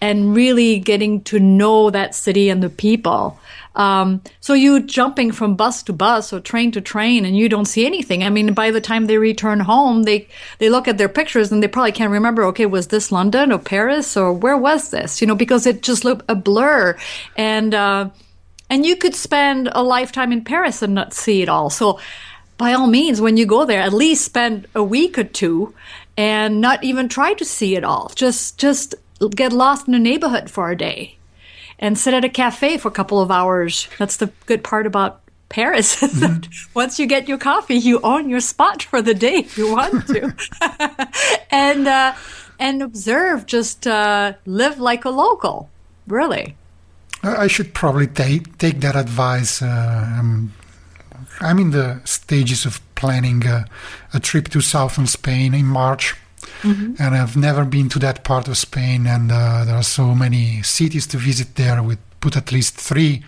and 0.00 0.34
really 0.34 0.78
getting 0.78 1.22
to 1.22 1.40
know 1.40 1.90
that 1.90 2.14
city 2.14 2.48
and 2.50 2.62
the 2.62 2.70
people. 2.70 3.38
Um, 3.74 4.22
so 4.40 4.54
you 4.54 4.80
jumping 4.80 5.30
from 5.32 5.54
bus 5.54 5.84
to 5.84 5.92
bus 5.92 6.32
or 6.32 6.40
train 6.40 6.72
to 6.72 6.80
train 6.80 7.24
and 7.24 7.36
you 7.36 7.48
don't 7.48 7.64
see 7.64 7.86
anything. 7.86 8.24
I 8.24 8.28
mean, 8.28 8.52
by 8.52 8.70
the 8.70 8.80
time 8.80 9.06
they 9.06 9.18
return 9.18 9.60
home, 9.60 10.02
they, 10.02 10.28
they 10.58 10.68
look 10.68 10.88
at 10.88 10.98
their 10.98 11.08
pictures 11.08 11.52
and 11.52 11.62
they 11.62 11.68
probably 11.68 11.92
can't 11.92 12.10
remember, 12.10 12.44
okay, 12.46 12.66
was 12.66 12.88
this 12.88 13.12
London 13.12 13.52
or 13.52 13.58
Paris 13.58 14.16
or 14.16 14.32
where 14.32 14.56
was 14.56 14.90
this? 14.90 15.20
You 15.20 15.26
know, 15.26 15.36
because 15.36 15.66
it 15.66 15.82
just 15.82 16.04
looked 16.04 16.24
a 16.28 16.34
blur. 16.34 16.96
And, 17.36 17.74
uh, 17.74 18.10
and 18.68 18.84
you 18.84 18.96
could 18.96 19.14
spend 19.14 19.68
a 19.72 19.82
lifetime 19.82 20.32
in 20.32 20.44
Paris 20.44 20.82
and 20.82 20.94
not 20.94 21.14
see 21.14 21.42
it 21.42 21.48
all. 21.48 21.70
So, 21.70 22.00
by 22.58 22.72
all 22.72 22.88
means, 22.88 23.20
when 23.20 23.36
you 23.36 23.46
go 23.46 23.64
there, 23.64 23.80
at 23.80 23.92
least 23.92 24.24
spend 24.24 24.66
a 24.74 24.82
week 24.82 25.16
or 25.16 25.22
two 25.22 25.74
and 26.18 26.60
not 26.60 26.82
even 26.82 27.08
try 27.08 27.32
to 27.32 27.44
see 27.44 27.76
it 27.76 27.84
all. 27.84 28.10
Just 28.14 28.58
just 28.58 28.96
get 29.30 29.52
lost 29.52 29.86
in 29.86 29.94
a 29.94 29.98
neighborhood 29.98 30.50
for 30.50 30.68
a 30.68 30.76
day 30.76 31.16
and 31.78 31.96
sit 31.96 32.12
at 32.12 32.24
a 32.24 32.28
cafe 32.28 32.76
for 32.76 32.88
a 32.88 32.90
couple 32.90 33.20
of 33.20 33.30
hours. 33.30 33.88
That's 33.98 34.16
the 34.16 34.32
good 34.46 34.64
part 34.64 34.86
about 34.86 35.22
Paris. 35.48 35.96
Mm-hmm. 36.18 36.50
Once 36.74 36.98
you 36.98 37.06
get 37.06 37.28
your 37.28 37.38
coffee, 37.38 37.76
you 37.76 38.00
own 38.00 38.28
your 38.28 38.40
spot 38.40 38.82
for 38.82 39.00
the 39.00 39.14
day 39.14 39.36
if 39.46 39.56
you 39.56 39.70
want 39.70 40.06
to, 40.08 40.34
and 41.50 41.86
uh, 41.86 42.14
and 42.58 42.82
observe. 42.82 43.46
Just 43.46 43.86
uh, 43.86 44.32
live 44.44 44.80
like 44.80 45.04
a 45.04 45.10
local. 45.10 45.70
Really. 46.08 46.56
I 47.22 47.46
should 47.46 47.72
probably 47.74 48.08
take 48.08 48.58
take 48.58 48.80
that 48.80 48.96
advice. 48.96 49.62
Uh, 49.62 50.18
I'm, 50.18 50.52
I'm 51.40 51.58
in 51.58 51.70
the 51.70 52.00
stages 52.04 52.66
of 52.66 52.80
planning 52.98 53.46
a, 53.46 53.64
a 54.12 54.20
trip 54.20 54.48
to 54.48 54.60
southern 54.60 55.06
Spain 55.06 55.54
in 55.54 55.66
March. 55.66 56.14
Mm-hmm. 56.62 57.02
And 57.02 57.14
I've 57.14 57.36
never 57.36 57.64
been 57.64 57.88
to 57.90 57.98
that 58.00 58.24
part 58.24 58.48
of 58.48 58.56
Spain, 58.56 59.06
and 59.06 59.30
uh, 59.30 59.64
there 59.64 59.76
are 59.76 59.82
so 59.82 60.14
many 60.14 60.62
cities 60.62 61.06
to 61.08 61.16
visit 61.16 61.54
there. 61.54 61.82
We 61.82 61.96
put 62.20 62.36
at 62.36 62.52
least 62.52 62.74
three 62.74 63.22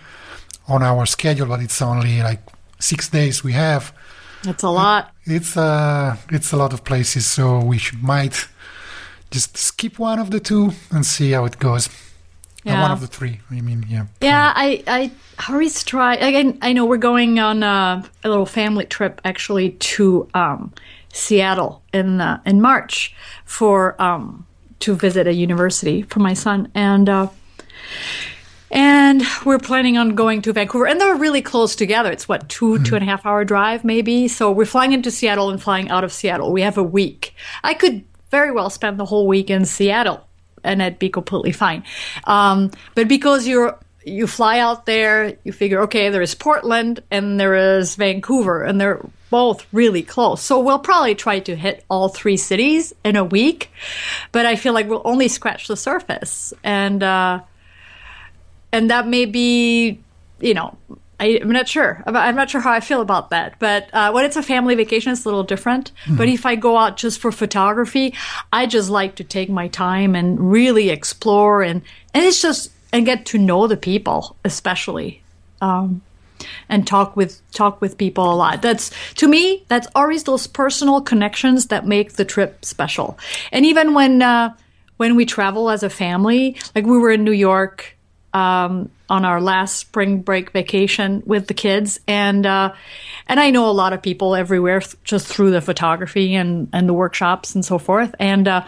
on 0.67 0.83
our 0.83 1.05
schedule, 1.05 1.47
but 1.47 1.61
it's 1.61 1.81
only 1.81 2.21
like 2.21 2.41
six 2.79 3.09
days 3.09 3.43
we 3.43 3.53
have. 3.53 3.93
That's 4.43 4.63
a 4.63 4.69
lot. 4.69 5.13
It's 5.25 5.55
uh, 5.55 6.17
it's 6.29 6.51
a 6.51 6.57
lot 6.57 6.73
of 6.73 6.83
places, 6.83 7.25
so 7.25 7.59
we 7.59 7.77
should, 7.77 8.03
might 8.03 8.47
just 9.29 9.57
skip 9.57 9.99
one 9.99 10.19
of 10.19 10.29
the 10.29 10.39
two 10.39 10.71
and 10.89 11.05
see 11.05 11.31
how 11.31 11.45
it 11.45 11.59
goes. 11.59 11.89
Yeah. 12.63 12.79
Uh, 12.79 12.81
one 12.83 12.91
of 12.91 13.01
the 13.01 13.07
three. 13.07 13.39
I 13.49 13.61
mean, 13.61 13.85
yeah. 13.89 14.05
Yeah, 14.21 14.53
I 14.55 14.83
I 14.87 15.11
always 15.49 15.83
try. 15.83 16.15
Again, 16.15 16.57
I 16.61 16.73
know 16.73 16.85
we're 16.85 16.97
going 16.97 17.39
on 17.39 17.63
a, 17.63 18.03
a 18.23 18.29
little 18.29 18.45
family 18.45 18.85
trip 18.85 19.19
actually 19.25 19.71
to 19.71 20.29
um, 20.33 20.73
Seattle 21.13 21.81
in 21.93 22.21
uh, 22.21 22.41
in 22.45 22.61
March 22.61 23.15
for 23.45 23.99
um, 24.01 24.45
to 24.79 24.95
visit 24.95 25.27
a 25.27 25.33
university 25.33 26.03
for 26.03 26.19
my 26.19 26.33
son, 26.33 26.71
and 26.75 27.09
uh, 27.09 27.27
and 28.69 29.23
we're 29.45 29.59
planning 29.59 29.97
on 29.97 30.15
going 30.15 30.41
to 30.43 30.53
Vancouver, 30.53 30.87
and 30.87 30.99
they're 30.99 31.15
really 31.15 31.41
close 31.41 31.75
together. 31.75 32.11
It's 32.11 32.27
what 32.27 32.47
2 32.47 32.65
mm-hmm. 32.65 32.83
two 32.83 32.95
and 32.95 33.03
a 33.03 33.07
half 33.07 33.25
hour 33.25 33.43
drive, 33.43 33.83
maybe. 33.83 34.27
So 34.27 34.51
we're 34.51 34.65
flying 34.65 34.93
into 34.93 35.11
Seattle 35.11 35.49
and 35.49 35.61
flying 35.61 35.89
out 35.89 36.03
of 36.03 36.13
Seattle. 36.13 36.51
We 36.51 36.61
have 36.61 36.77
a 36.77 36.83
week. 36.83 37.33
I 37.63 37.73
could 37.73 38.05
very 38.29 38.51
well 38.51 38.69
spend 38.69 38.97
the 38.97 39.05
whole 39.05 39.27
week 39.27 39.49
in 39.49 39.65
Seattle, 39.65 40.25
and 40.63 40.81
it'd 40.81 40.99
be 40.99 41.09
completely 41.09 41.51
fine. 41.51 41.83
Um, 42.25 42.71
but 42.95 43.07
because 43.07 43.47
you're 43.47 43.77
you 44.03 44.27
fly 44.27 44.59
out 44.59 44.85
there, 44.85 45.37
you 45.43 45.51
figure, 45.51 45.81
okay, 45.81 46.09
there 46.09 46.21
is 46.21 46.33
Portland 46.33 47.03
and 47.11 47.39
there 47.39 47.77
is 47.77 47.95
Vancouver, 47.95 48.63
and 48.63 48.81
they're 48.81 48.99
both 49.29 49.65
really 49.71 50.01
close. 50.01 50.41
So 50.41 50.59
we'll 50.59 50.79
probably 50.79 51.15
try 51.15 51.39
to 51.39 51.55
hit 51.55 51.85
all 51.89 52.09
three 52.09 52.37
cities 52.37 52.93
in 53.03 53.15
a 53.15 53.23
week, 53.23 53.71
but 54.31 54.45
I 54.45 54.55
feel 54.55 54.73
like 54.73 54.89
we'll 54.89 55.03
only 55.05 55.27
scratch 55.27 55.67
the 55.67 55.77
surface, 55.77 56.53
and 56.63 57.03
uh, 57.03 57.41
and 58.71 58.89
that 58.89 59.07
may 59.07 59.25
be, 59.25 59.99
you 60.39 60.53
know, 60.53 60.77
I, 61.21 61.25
am 61.39 61.51
not 61.51 61.67
sure. 61.67 62.03
I'm 62.07 62.35
not 62.35 62.49
sure 62.49 62.61
how 62.61 62.71
I 62.71 62.79
feel 62.79 62.99
about 62.99 63.29
that. 63.29 63.59
But 63.59 63.89
uh, 63.93 64.11
when 64.11 64.25
it's 64.25 64.35
a 64.35 64.41
family 64.41 64.73
vacation, 64.73 65.11
it's 65.11 65.23
a 65.23 65.27
little 65.27 65.43
different. 65.43 65.91
Mm-hmm. 66.05 66.17
But 66.17 66.29
if 66.29 66.47
I 66.47 66.55
go 66.55 66.77
out 66.77 66.97
just 66.97 67.19
for 67.19 67.31
photography, 67.31 68.15
I 68.51 68.65
just 68.65 68.89
like 68.89 69.15
to 69.15 69.23
take 69.23 69.49
my 69.49 69.67
time 69.67 70.15
and 70.15 70.51
really 70.51 70.89
explore 70.89 71.61
and 71.61 71.83
and 72.13 72.25
it's 72.25 72.41
just 72.41 72.71
and 72.91 73.05
get 73.05 73.27
to 73.27 73.37
know 73.37 73.67
the 73.67 73.77
people, 73.77 74.35
especially. 74.43 75.21
Um, 75.61 76.01
and 76.67 76.87
talk 76.87 77.15
with 77.15 77.39
talk 77.51 77.81
with 77.81 77.99
people 77.99 78.33
a 78.33 78.33
lot. 78.33 78.63
That's 78.63 78.89
to 79.15 79.27
me, 79.27 79.63
that's 79.67 79.87
always 79.93 80.23
those 80.23 80.47
personal 80.47 80.99
connections 81.01 81.67
that 81.67 81.85
make 81.85 82.13
the 82.13 82.25
trip 82.25 82.65
special. 82.65 83.19
And 83.51 83.63
even 83.63 83.93
when 83.93 84.23
uh, 84.23 84.55
when 84.97 85.15
we 85.15 85.25
travel 85.25 85.69
as 85.69 85.83
a 85.83 85.89
family, 85.89 86.57
like 86.73 86.85
we 86.85 86.97
were 86.97 87.11
in 87.11 87.23
New 87.23 87.31
York 87.31 87.95
um, 88.33 88.89
on 89.09 89.25
our 89.25 89.41
last 89.41 89.75
spring 89.77 90.21
break 90.21 90.51
vacation 90.51 91.23
with 91.25 91.47
the 91.47 91.53
kids, 91.53 91.99
and 92.07 92.45
uh, 92.45 92.73
and 93.27 93.39
I 93.39 93.51
know 93.51 93.69
a 93.69 93.71
lot 93.71 93.93
of 93.93 94.01
people 94.01 94.35
everywhere 94.35 94.79
th- 94.79 94.95
just 95.03 95.27
through 95.27 95.51
the 95.51 95.61
photography 95.61 96.35
and 96.35 96.69
and 96.73 96.87
the 96.87 96.93
workshops 96.93 97.55
and 97.55 97.65
so 97.65 97.77
forth, 97.77 98.15
and 98.19 98.47
uh, 98.47 98.65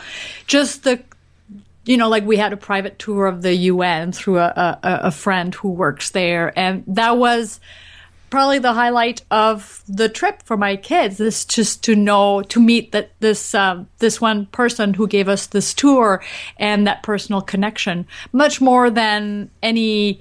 just 0.48 0.84
the 0.84 1.02
you 1.86 1.98
know, 1.98 2.08
like 2.08 2.26
we 2.26 2.38
had 2.38 2.54
a 2.54 2.58
private 2.58 2.98
tour 2.98 3.26
of 3.26 3.42
the 3.42 3.54
UN 3.54 4.12
through 4.12 4.40
a, 4.40 4.80
a, 4.84 5.00
a 5.04 5.12
friend 5.12 5.54
who 5.54 5.70
works 5.70 6.12
there, 6.12 6.58
and 6.58 6.84
that 6.88 7.18
was 7.18 7.60
probably 8.34 8.58
the 8.58 8.74
highlight 8.74 9.22
of 9.30 9.84
the 9.88 10.10
trip 10.10 10.42
for 10.42 10.58
my 10.58 10.76
kids 10.76 11.20
is 11.20 11.46
just 11.46 11.84
to 11.84 11.96
know 11.96 12.42
to 12.42 12.60
meet 12.60 12.92
that 12.92 13.12
this 13.20 13.54
uh, 13.54 13.84
this 14.00 14.20
one 14.20 14.48
person 14.48 14.96
who 14.96 15.08
gave 15.08 15.30
us 15.30 15.46
this 15.46 15.72
tour 15.72 16.20
and 16.58 16.88
that 16.88 17.04
personal 17.04 17.42
connection 17.42 18.08
much 18.32 18.60
more 18.60 18.90
than 18.90 19.52
any 19.62 20.20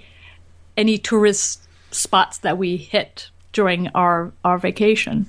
any 0.76 0.98
tourist 0.98 1.66
spots 1.90 2.36
that 2.44 2.58
we 2.58 2.76
hit 2.76 3.30
during 3.54 3.88
our 3.94 4.30
our 4.44 4.58
vacation. 4.58 5.26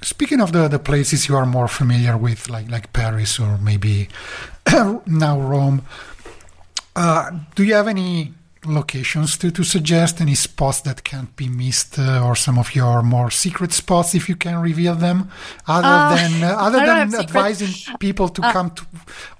Speaking 0.00 0.40
of 0.40 0.52
the, 0.52 0.68
the 0.68 0.78
places 0.78 1.28
you 1.28 1.36
are 1.36 1.44
more 1.44 1.68
familiar 1.68 2.16
with 2.16 2.48
like 2.48 2.70
like 2.70 2.94
paris 2.94 3.38
or 3.38 3.58
maybe 3.58 4.08
now 5.06 5.38
rome 5.38 5.82
uh, 6.96 7.30
do 7.54 7.62
you 7.62 7.74
have 7.74 7.88
any 7.88 8.32
locations 8.64 9.36
to, 9.38 9.50
to 9.50 9.64
suggest 9.64 10.20
any 10.20 10.34
spots 10.34 10.80
that 10.82 11.02
can't 11.04 11.34
be 11.36 11.48
missed 11.48 11.98
uh, 11.98 12.24
or 12.24 12.36
some 12.36 12.58
of 12.58 12.74
your 12.74 13.02
more 13.02 13.30
secret 13.30 13.72
spots 13.72 14.14
if 14.14 14.28
you 14.28 14.36
can 14.36 14.60
reveal 14.60 14.94
them 14.94 15.30
other 15.66 15.88
uh, 15.88 16.14
than 16.14 16.44
uh, 16.44 16.56
other 16.58 16.78
than 16.78 17.14
advising 17.14 17.98
people 17.98 18.28
to 18.28 18.40
uh, 18.42 18.52
come 18.52 18.70
to, 18.70 18.86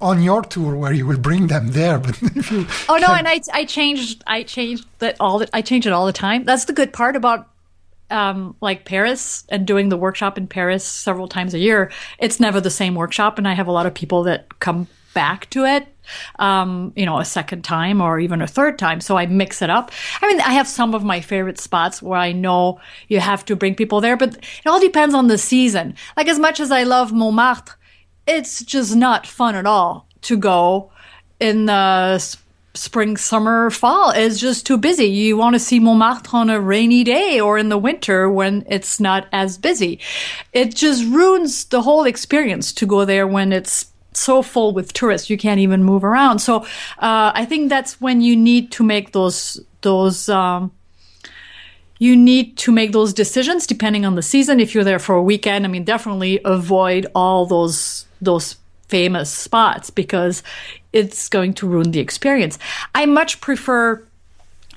on 0.00 0.22
your 0.22 0.42
tour 0.42 0.74
where 0.74 0.92
you 0.92 1.06
will 1.06 1.18
bring 1.18 1.46
them 1.46 1.68
there 1.68 1.98
but 1.98 2.20
if 2.36 2.50
you 2.50 2.66
oh 2.88 2.96
no 2.96 3.14
and 3.14 3.28
I, 3.28 3.40
I 3.52 3.64
changed 3.64 4.24
I 4.26 4.42
changed 4.42 4.86
that 5.02 5.16
all 5.20 5.40
the, 5.40 5.48
I 5.52 5.60
change 5.60 5.86
it 5.86 5.92
all 5.92 6.06
the 6.06 6.12
time. 6.12 6.44
That's 6.44 6.64
the 6.64 6.72
good 6.72 6.92
part 6.92 7.16
about 7.16 7.48
um, 8.10 8.56
like 8.60 8.84
Paris 8.84 9.44
and 9.48 9.66
doing 9.66 9.88
the 9.88 9.96
workshop 9.96 10.38
in 10.38 10.46
Paris 10.46 10.84
several 10.84 11.28
times 11.28 11.54
a 11.54 11.58
year, 11.58 11.90
it's 12.18 12.38
never 12.38 12.60
the 12.60 12.70
same 12.70 12.94
workshop. 12.94 13.38
And 13.38 13.48
I 13.48 13.54
have 13.54 13.68
a 13.68 13.72
lot 13.72 13.86
of 13.86 13.94
people 13.94 14.24
that 14.24 14.58
come 14.60 14.86
back 15.14 15.48
to 15.50 15.64
it 15.64 15.92
um, 16.38 16.92
you 16.96 17.06
know, 17.06 17.18
a 17.18 17.24
second 17.24 17.62
time 17.62 18.00
or 18.00 18.18
even 18.18 18.42
a 18.42 18.46
third 18.46 18.78
time. 18.78 19.00
So 19.00 19.16
I 19.16 19.26
mix 19.26 19.62
it 19.62 19.70
up. 19.70 19.90
I 20.20 20.28
mean, 20.28 20.40
I 20.40 20.52
have 20.52 20.68
some 20.68 20.94
of 20.94 21.04
my 21.04 21.20
favorite 21.20 21.58
spots 21.58 22.02
where 22.02 22.18
I 22.18 22.32
know 22.32 22.80
you 23.08 23.20
have 23.20 23.44
to 23.46 23.56
bring 23.56 23.74
people 23.74 24.00
there, 24.00 24.16
but 24.16 24.36
it 24.36 24.66
all 24.66 24.80
depends 24.80 25.14
on 25.14 25.28
the 25.28 25.38
season. 25.38 25.94
Like 26.16 26.28
as 26.28 26.38
much 26.38 26.60
as 26.60 26.70
I 26.70 26.84
love 26.84 27.12
Montmartre, 27.12 27.76
it's 28.26 28.62
just 28.62 28.94
not 28.94 29.26
fun 29.26 29.54
at 29.54 29.66
all 29.66 30.06
to 30.22 30.36
go 30.36 30.90
in 31.40 31.66
the 31.66 32.18
spring, 32.74 33.16
summer, 33.16 33.68
fall. 33.68 34.12
It's 34.12 34.38
just 34.38 34.64
too 34.64 34.78
busy. 34.78 35.06
You 35.06 35.36
want 35.36 35.54
to 35.54 35.60
see 35.60 35.78
Montmartre 35.78 36.34
on 36.34 36.48
a 36.48 36.60
rainy 36.60 37.04
day 37.04 37.38
or 37.38 37.58
in 37.58 37.68
the 37.68 37.76
winter 37.76 38.30
when 38.30 38.64
it's 38.68 38.98
not 38.98 39.26
as 39.32 39.58
busy. 39.58 40.00
It 40.52 40.74
just 40.74 41.04
ruins 41.04 41.66
the 41.66 41.82
whole 41.82 42.04
experience 42.04 42.72
to 42.74 42.86
go 42.86 43.04
there 43.04 43.26
when 43.26 43.52
it's 43.52 43.91
so 44.14 44.42
full 44.42 44.72
with 44.72 44.92
tourists 44.92 45.30
you 45.30 45.36
can't 45.36 45.60
even 45.60 45.84
move 45.84 46.04
around. 46.04 46.38
So 46.38 46.62
uh, 46.98 47.32
I 47.34 47.44
think 47.44 47.68
that's 47.68 48.00
when 48.00 48.20
you 48.20 48.36
need 48.36 48.72
to 48.72 48.82
make 48.82 49.12
those 49.12 49.60
those. 49.82 50.28
Um, 50.28 50.72
you 51.98 52.16
need 52.16 52.56
to 52.58 52.72
make 52.72 52.90
those 52.90 53.14
decisions 53.14 53.64
depending 53.64 54.04
on 54.04 54.16
the 54.16 54.22
season. 54.22 54.58
If 54.58 54.74
you're 54.74 54.82
there 54.82 54.98
for 54.98 55.14
a 55.14 55.22
weekend, 55.22 55.64
I 55.64 55.68
mean, 55.68 55.84
definitely 55.84 56.40
avoid 56.44 57.06
all 57.14 57.46
those 57.46 58.06
those 58.20 58.56
famous 58.88 59.30
spots 59.30 59.88
because 59.88 60.42
it's 60.92 61.28
going 61.28 61.54
to 61.54 61.66
ruin 61.68 61.92
the 61.92 62.00
experience. 62.00 62.58
I 62.94 63.06
much 63.06 63.40
prefer 63.40 64.02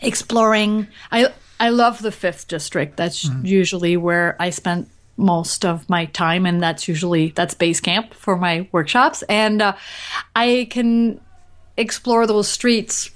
exploring. 0.02 0.88
I 1.12 1.34
I 1.60 1.70
love 1.70 2.02
the 2.02 2.12
fifth 2.12 2.48
district. 2.48 2.96
That's 2.96 3.28
mm-hmm. 3.28 3.46
usually 3.46 3.98
where 3.98 4.36
I 4.40 4.52
spent 4.52 4.88
most 5.18 5.66
of 5.66 5.90
my 5.90 6.06
time 6.06 6.46
and 6.46 6.62
that's 6.62 6.88
usually 6.88 7.30
that's 7.36 7.54
base 7.54 7.80
camp 7.80 8.14
for 8.14 8.36
my 8.38 8.68
workshops. 8.72 9.24
And 9.24 9.62
uh, 9.62 9.76
i 10.36 10.68
can 10.70 11.20
explore 11.78 12.26
those 12.28 12.48
streets 12.48 13.12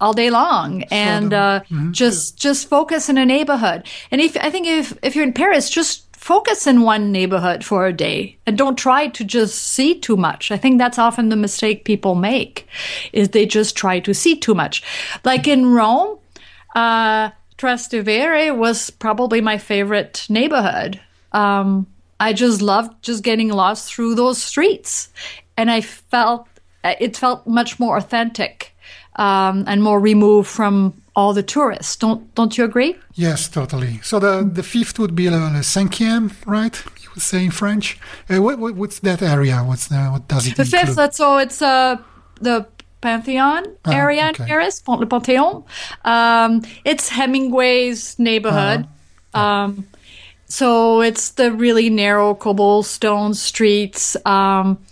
all 0.00 0.12
day 0.12 0.30
long 0.30 0.82
and 0.84 1.32
uh, 1.32 1.60
mm-hmm. 1.70 1.92
just 1.92 2.36
just 2.36 2.68
focus 2.68 3.08
in 3.08 3.18
a 3.18 3.24
neighborhood. 3.24 3.86
And 4.10 4.20
if 4.20 4.36
i 4.36 4.50
think 4.50 4.66
if 4.66 4.96
if 5.02 5.14
you're 5.14 5.24
in 5.24 5.32
paris 5.32 5.70
just 5.70 6.12
focus 6.16 6.68
in 6.68 6.82
one 6.82 7.10
neighborhood 7.10 7.64
for 7.64 7.84
a 7.84 7.92
day 7.92 8.36
and 8.46 8.56
don't 8.56 8.78
try 8.78 9.08
to 9.08 9.24
just 9.24 9.56
see 9.56 9.98
too 9.98 10.16
much. 10.16 10.52
I 10.52 10.56
think 10.56 10.78
that's 10.78 10.96
often 10.96 11.30
the 11.30 11.36
mistake 11.36 11.84
people 11.84 12.14
make 12.14 12.68
is 13.12 13.30
they 13.30 13.44
just 13.44 13.76
try 13.76 13.98
to 13.98 14.14
see 14.14 14.36
too 14.36 14.54
much. 14.54 14.84
Like 15.24 15.48
in 15.48 15.72
rome 15.72 16.18
uh 16.74 17.30
Trastevere 17.58 18.56
was 18.56 18.90
probably 18.90 19.40
my 19.40 19.56
favorite 19.56 20.26
neighborhood 20.28 21.00
um, 21.32 21.86
I 22.20 22.32
just 22.32 22.60
loved 22.62 22.90
just 23.02 23.22
getting 23.24 23.48
lost 23.50 23.92
through 23.94 24.14
those 24.14 24.42
streets, 24.42 25.08
and 25.56 25.70
I 25.70 25.80
felt 25.80 26.46
it 26.84 27.16
felt 27.16 27.46
much 27.46 27.78
more 27.80 27.96
authentic 27.96 28.74
um, 29.16 29.64
and 29.66 29.82
more 29.82 30.00
removed 30.00 30.48
from 30.48 30.94
all 31.14 31.34
the 31.34 31.42
tourists. 31.42 31.96
Don't 31.96 32.34
don't 32.34 32.56
you 32.56 32.64
agree? 32.64 32.96
Yes, 33.14 33.48
totally. 33.48 34.00
So 34.02 34.18
the 34.18 34.42
the 34.54 34.62
fifth 34.62 34.98
would 34.98 35.14
be 35.14 35.28
le, 35.30 35.36
le 35.36 35.62
cinquième, 35.62 36.30
right? 36.46 36.74
You 37.02 37.08
would 37.14 37.22
say 37.22 37.44
in 37.44 37.50
French. 37.50 37.98
Uh, 38.30 38.40
what, 38.40 38.58
what, 38.58 38.74
what's 38.76 39.00
that 39.00 39.20
area? 39.22 39.56
What's 39.64 39.88
the, 39.88 39.96
what 40.12 40.28
does 40.28 40.46
it 40.46 40.56
The 40.56 40.62
include? 40.62 40.80
fifth, 40.86 40.96
that's 40.96 41.16
so 41.16 41.38
it's 41.38 41.60
uh 41.60 41.96
the 42.40 42.66
Pantheon 43.00 43.64
Ah, 43.84 43.90
area 43.92 44.28
okay. 44.30 44.44
in 44.44 44.48
Paris, 44.48 44.80
Pont 44.80 45.00
le 45.00 45.06
Panthéon. 45.06 45.64
Um, 46.04 46.62
it's 46.84 47.08
Hemingway's 47.10 48.16
neighborhood. 48.18 48.86
Uh-huh. 49.34 49.44
Um, 49.44 49.86
so 50.52 51.00
it's 51.00 51.30
the 51.30 51.50
really 51.50 51.88
narrow 51.88 52.34
cobblestone 52.34 53.32
streets. 53.32 54.18
Um, 54.26 54.84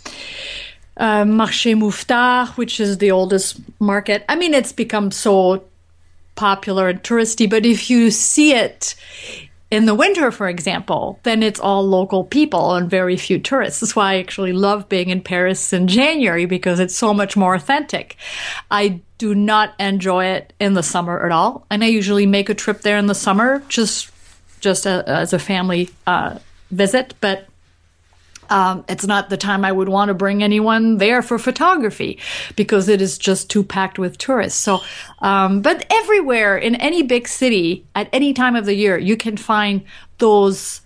uh, 0.96 1.24
Marché 1.24 1.74
Mouffetard, 1.74 2.56
which 2.56 2.80
is 2.80 2.96
the 2.96 3.10
oldest 3.10 3.60
market. 3.78 4.24
I 4.26 4.36
mean, 4.36 4.54
it's 4.54 4.72
become 4.72 5.10
so 5.10 5.62
popular 6.34 6.88
and 6.88 7.02
touristy, 7.02 7.48
but 7.48 7.66
if 7.66 7.90
you 7.90 8.10
see 8.10 8.54
it 8.54 8.94
in 9.70 9.84
the 9.84 9.94
winter, 9.94 10.30
for 10.30 10.48
example, 10.48 11.20
then 11.24 11.42
it's 11.42 11.60
all 11.60 11.86
local 11.86 12.24
people 12.24 12.74
and 12.74 12.88
very 12.88 13.18
few 13.18 13.38
tourists. 13.38 13.80
That's 13.80 13.94
why 13.94 14.14
I 14.14 14.18
actually 14.18 14.54
love 14.54 14.88
being 14.88 15.10
in 15.10 15.20
Paris 15.20 15.74
in 15.74 15.88
January 15.88 16.46
because 16.46 16.80
it's 16.80 16.96
so 16.96 17.12
much 17.12 17.36
more 17.36 17.54
authentic. 17.54 18.16
I 18.70 19.02
do 19.18 19.34
not 19.34 19.74
enjoy 19.78 20.24
it 20.24 20.54
in 20.58 20.72
the 20.72 20.82
summer 20.82 21.26
at 21.26 21.32
all, 21.32 21.66
and 21.70 21.84
I 21.84 21.88
usually 21.88 22.24
make 22.24 22.48
a 22.48 22.54
trip 22.54 22.80
there 22.80 22.96
in 22.96 23.08
the 23.08 23.14
summer 23.14 23.62
just 23.68 24.10
just 24.60 24.86
a, 24.86 25.02
as 25.08 25.32
a 25.32 25.38
family 25.38 25.90
uh, 26.06 26.38
visit, 26.70 27.14
but 27.20 27.46
um, 28.50 28.84
it's 28.88 29.06
not 29.06 29.30
the 29.30 29.36
time 29.36 29.64
I 29.64 29.70
would 29.70 29.88
want 29.88 30.08
to 30.08 30.14
bring 30.14 30.42
anyone 30.42 30.98
there 30.98 31.22
for 31.22 31.38
photography 31.38 32.18
because 32.56 32.88
it 32.88 33.00
is 33.00 33.16
just 33.16 33.48
too 33.48 33.62
packed 33.62 33.98
with 33.98 34.18
tourists. 34.18 34.58
So, 34.58 34.80
um, 35.20 35.62
but 35.62 35.86
everywhere 35.88 36.58
in 36.58 36.74
any 36.74 37.04
big 37.04 37.28
city 37.28 37.86
at 37.94 38.08
any 38.12 38.34
time 38.34 38.56
of 38.56 38.66
the 38.66 38.74
year, 38.74 38.98
you 38.98 39.16
can 39.16 39.36
find 39.36 39.84
those 40.18 40.80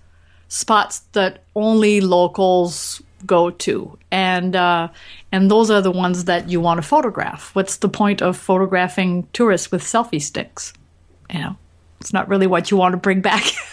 spots 0.48 1.00
that 1.12 1.42
only 1.56 2.02
locals 2.02 3.02
go 3.24 3.48
to, 3.48 3.98
and 4.10 4.54
uh, 4.54 4.88
and 5.32 5.50
those 5.50 5.70
are 5.70 5.80
the 5.80 5.90
ones 5.90 6.26
that 6.26 6.50
you 6.50 6.60
want 6.60 6.78
to 6.78 6.82
photograph. 6.82 7.54
What's 7.54 7.78
the 7.78 7.88
point 7.88 8.20
of 8.20 8.36
photographing 8.36 9.26
tourists 9.32 9.72
with 9.72 9.82
selfie 9.82 10.20
sticks? 10.20 10.74
You 11.32 11.40
know, 11.40 11.56
it's 12.00 12.12
not 12.12 12.28
really 12.28 12.46
what 12.46 12.70
you 12.70 12.76
want 12.76 12.92
to 12.92 12.98
bring 12.98 13.22
back. 13.22 13.44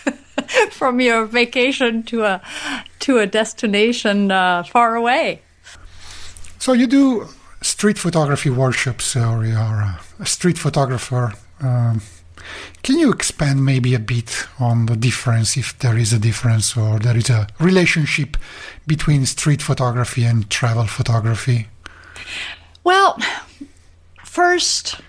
from 0.72 1.00
your 1.00 1.26
vacation 1.26 2.04
to 2.04 2.24
a 2.24 2.42
to 3.00 3.18
a 3.18 3.26
destination 3.26 4.32
uh, 4.32 4.64
far 4.64 4.96
away. 4.96 5.42
So 6.60 6.74
you 6.74 6.88
do 6.88 7.28
street 7.62 7.98
photography 7.98 8.50
workshops, 8.50 9.16
or 9.16 9.46
you 9.46 9.56
are 9.56 10.00
a 10.20 10.26
street 10.26 10.58
photographer. 10.58 11.34
Um, 11.60 12.02
can 12.84 12.98
you 12.98 13.12
expand 13.12 13.64
maybe 13.64 13.94
a 13.94 14.00
bit 14.00 14.48
on 14.60 14.88
the 14.88 14.96
difference, 14.96 15.58
if 15.58 15.78
there 15.80 15.98
is 15.98 16.14
a 16.14 16.20
difference, 16.20 16.76
or 16.76 17.00
there 17.00 17.18
is 17.18 17.30
a 17.30 17.48
relationship 17.60 18.38
between 18.88 19.26
street 19.26 19.62
photography 19.62 20.24
and 20.24 20.50
travel 20.50 20.86
photography? 20.86 21.68
Well, 22.84 23.20
first, 24.24 25.00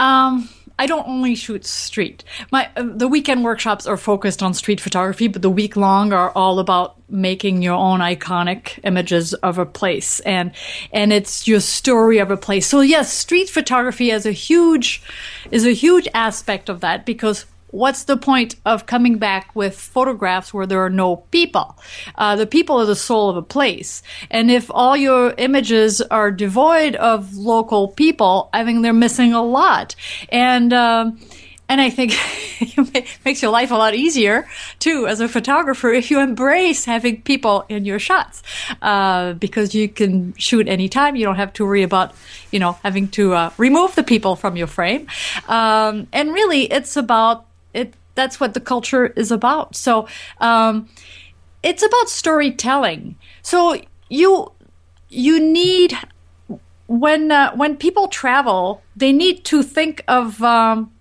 um, 0.00 0.48
I 0.78 0.86
don't 0.86 1.08
only 1.08 1.34
shoot 1.34 1.64
street. 1.64 2.22
My 2.52 2.68
uh, 2.76 2.84
the 2.86 3.08
weekend 3.08 3.44
workshops 3.44 3.86
are 3.86 3.96
focused 3.96 4.42
on 4.42 4.52
street 4.54 4.80
photography, 4.80 5.28
but 5.28 5.42
the 5.42 5.50
week 5.50 5.76
long 5.76 6.12
are 6.12 6.30
all 6.32 6.58
about 6.58 6.96
making 7.08 7.62
your 7.62 7.74
own 7.74 8.00
iconic 8.00 8.78
images 8.84 9.32
of 9.34 9.58
a 9.58 9.66
place 9.66 10.20
and 10.20 10.52
and 10.92 11.12
it's 11.12 11.48
your 11.48 11.60
story 11.60 12.18
of 12.18 12.30
a 12.30 12.36
place. 12.36 12.66
So 12.66 12.80
yes, 12.80 13.12
street 13.12 13.48
photography 13.48 14.10
is 14.10 14.26
a 14.26 14.32
huge 14.32 15.02
is 15.50 15.64
a 15.64 15.72
huge 15.72 16.08
aspect 16.12 16.68
of 16.68 16.80
that 16.80 17.06
because 17.06 17.46
what's 17.68 18.04
the 18.04 18.16
point 18.16 18.56
of 18.64 18.86
coming 18.86 19.18
back 19.18 19.54
with 19.54 19.78
photographs 19.78 20.54
where 20.54 20.66
there 20.66 20.84
are 20.84 20.90
no 20.90 21.16
people? 21.16 21.78
Uh, 22.14 22.36
the 22.36 22.46
people 22.46 22.78
are 22.80 22.86
the 22.86 22.96
soul 22.96 23.28
of 23.28 23.36
a 23.36 23.42
place. 23.42 24.02
And 24.30 24.50
if 24.50 24.70
all 24.70 24.96
your 24.96 25.34
images 25.38 26.00
are 26.00 26.30
devoid 26.30 26.96
of 26.96 27.34
local 27.36 27.88
people, 27.88 28.48
I 28.52 28.64
think 28.64 28.82
they're 28.82 28.92
missing 28.92 29.32
a 29.32 29.42
lot. 29.42 29.96
And, 30.30 30.72
um, 30.72 31.18
and 31.68 31.80
I 31.80 31.90
think 31.90 32.12
it 32.60 33.18
makes 33.24 33.42
your 33.42 33.50
life 33.50 33.70
a 33.70 33.74
lot 33.74 33.94
easier 33.94 34.48
too 34.78 35.06
as 35.06 35.20
a 35.20 35.28
photographer 35.28 35.92
if 35.92 36.10
you 36.10 36.20
embrace 36.20 36.84
having 36.84 37.22
people 37.22 37.64
in 37.68 37.84
your 37.84 37.98
shots, 37.98 38.42
uh, 38.82 39.32
because 39.34 39.74
you 39.74 39.88
can 39.88 40.34
shoot 40.34 40.68
anytime. 40.68 41.16
You 41.16 41.24
don't 41.24 41.36
have 41.36 41.52
to 41.54 41.64
worry 41.64 41.82
about, 41.82 42.14
you 42.52 42.60
know, 42.60 42.72
having 42.84 43.08
to 43.08 43.34
uh, 43.34 43.50
remove 43.58 43.94
the 43.96 44.04
people 44.04 44.36
from 44.36 44.56
your 44.56 44.68
frame. 44.68 45.08
Um, 45.48 46.06
and 46.12 46.32
really, 46.32 46.70
it's 46.72 46.96
about 46.96 47.45
it. 47.76 47.94
That's 48.14 48.40
what 48.40 48.54
the 48.54 48.60
culture 48.60 49.06
is 49.08 49.30
about. 49.30 49.76
So, 49.76 50.08
um, 50.40 50.88
it's 51.62 51.82
about 51.82 52.08
storytelling. 52.08 53.16
So 53.42 53.80
you 54.08 54.52
you 55.08 55.40
need 55.40 55.98
when 56.86 57.32
uh, 57.32 57.54
when 57.56 57.76
people 57.76 58.08
travel, 58.08 58.82
they 58.94 59.12
need 59.12 59.44
to 59.46 59.62
think 59.62 60.04
of. 60.08 60.42
Um, 60.42 60.92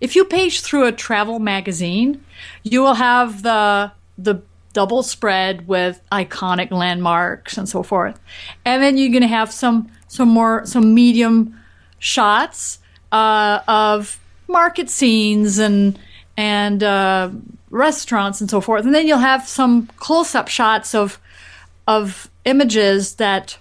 if 0.00 0.14
you 0.14 0.24
page 0.24 0.60
through 0.60 0.86
a 0.86 0.92
travel 0.92 1.38
magazine, 1.38 2.24
you 2.62 2.82
will 2.82 2.94
have 2.94 3.42
the 3.42 3.90
the 4.16 4.42
double 4.72 5.02
spread 5.02 5.66
with 5.66 6.00
iconic 6.12 6.70
landmarks 6.70 7.56
and 7.58 7.68
so 7.68 7.82
forth, 7.82 8.20
and 8.64 8.82
then 8.82 8.96
you're 8.96 9.10
going 9.10 9.22
to 9.22 9.28
have 9.28 9.50
some 9.50 9.90
some 10.06 10.28
more 10.28 10.64
some 10.66 10.94
medium 10.94 11.58
shots 11.98 12.78
uh, 13.10 13.60
of 13.66 14.20
market 14.46 14.88
scenes 14.88 15.58
and 15.58 15.98
and 16.36 16.82
uh, 16.82 17.30
restaurants 17.70 18.40
and 18.40 18.50
so 18.50 18.60
forth, 18.60 18.84
and 18.84 18.94
then 18.94 19.06
you'll 19.06 19.18
have 19.18 19.48
some 19.48 19.86
close 19.96 20.34
up 20.34 20.48
shots 20.48 20.94
of 20.94 21.18
of 21.86 22.30
images 22.44 23.16
that 23.16 23.58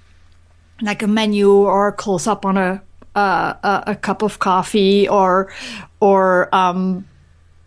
like 0.82 1.02
a 1.02 1.08
menu 1.08 1.52
or 1.52 1.88
a 1.88 1.94
close 1.94 2.28
up 2.28 2.46
on 2.46 2.58
a 2.58 2.82
uh, 3.16 3.54
a, 3.64 3.92
a 3.92 3.96
cup 3.96 4.22
of 4.22 4.40
coffee 4.40 5.08
or 5.08 5.52
or 6.00 6.54
um, 6.54 7.08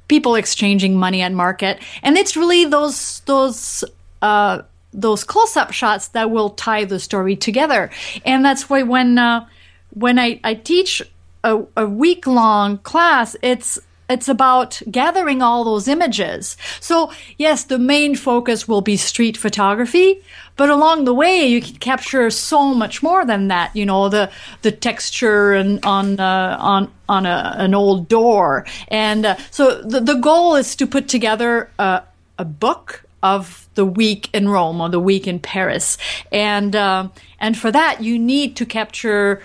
people 0.09 0.35
exchanging 0.35 0.97
money 0.97 1.23
at 1.23 1.33
market, 1.33 1.81
and 2.03 2.17
it's 2.17 2.37
really 2.37 2.65
those 2.65 3.21
those 3.21 3.85
uh, 4.23 4.63
those 4.93 5.25
close 5.25 5.57
up 5.57 5.73
shots 5.73 6.09
that 6.09 6.31
will 6.31 6.51
tie 6.51 6.85
the 6.85 7.01
story 7.01 7.37
together, 7.37 7.91
and 8.25 8.45
that's 8.45 8.69
why 8.69 8.83
when 8.83 9.19
uh, 9.19 9.47
when 9.91 10.19
I, 10.19 10.41
I 10.45 10.55
teach 10.55 11.03
a, 11.45 11.63
a 11.77 11.87
week 11.87 12.27
long 12.27 12.79
class, 12.79 13.37
it's 13.43 13.79
it's 14.09 14.29
about 14.29 14.81
gathering 14.91 15.43
all 15.43 15.65
those 15.65 15.89
images. 15.89 16.57
So 16.81 17.13
yes, 17.37 17.65
the 17.65 17.79
main 17.79 18.15
focus 18.17 18.67
will 18.67 18.81
be 18.81 18.97
street 18.97 19.37
photography, 19.37 20.23
but 20.57 20.71
along 20.71 21.05
the 21.05 21.15
way 21.15 21.47
you 21.47 21.61
can 21.61 21.77
capture 21.77 22.31
so 22.31 22.75
much 22.75 23.03
more 23.03 23.25
than 23.25 23.49
that. 23.49 23.75
You 23.77 23.87
know 23.87 24.09
the 24.09 24.31
the 24.63 24.73
texture 24.73 25.53
and 25.53 25.85
on 25.85 26.19
uh, 26.21 26.57
on 26.59 26.91
on 27.09 27.27
a, 27.27 27.55
an 27.59 27.75
old 27.75 28.09
door, 28.09 28.67
and 28.89 29.27
uh, 29.27 29.37
so 29.51 29.83
the 29.83 30.01
the 30.01 30.15
goal 30.15 30.57
is 30.57 30.75
to 30.77 30.87
put 30.87 31.09
together 31.09 31.71
a, 31.79 32.03
a 32.39 32.45
book 32.45 33.05
of 33.23 33.69
the 33.75 33.85
week 33.85 34.31
in 34.33 34.49
Rome 34.49 34.81
or 34.81 34.89
the 34.89 35.01
week 35.01 35.27
in 35.27 35.39
Paris, 35.39 35.99
and 36.33 36.75
um, 36.75 37.13
and 37.41 37.57
for 37.57 37.71
that 37.71 38.03
you 38.03 38.19
need 38.19 38.57
to 38.57 38.67
capture 38.67 39.43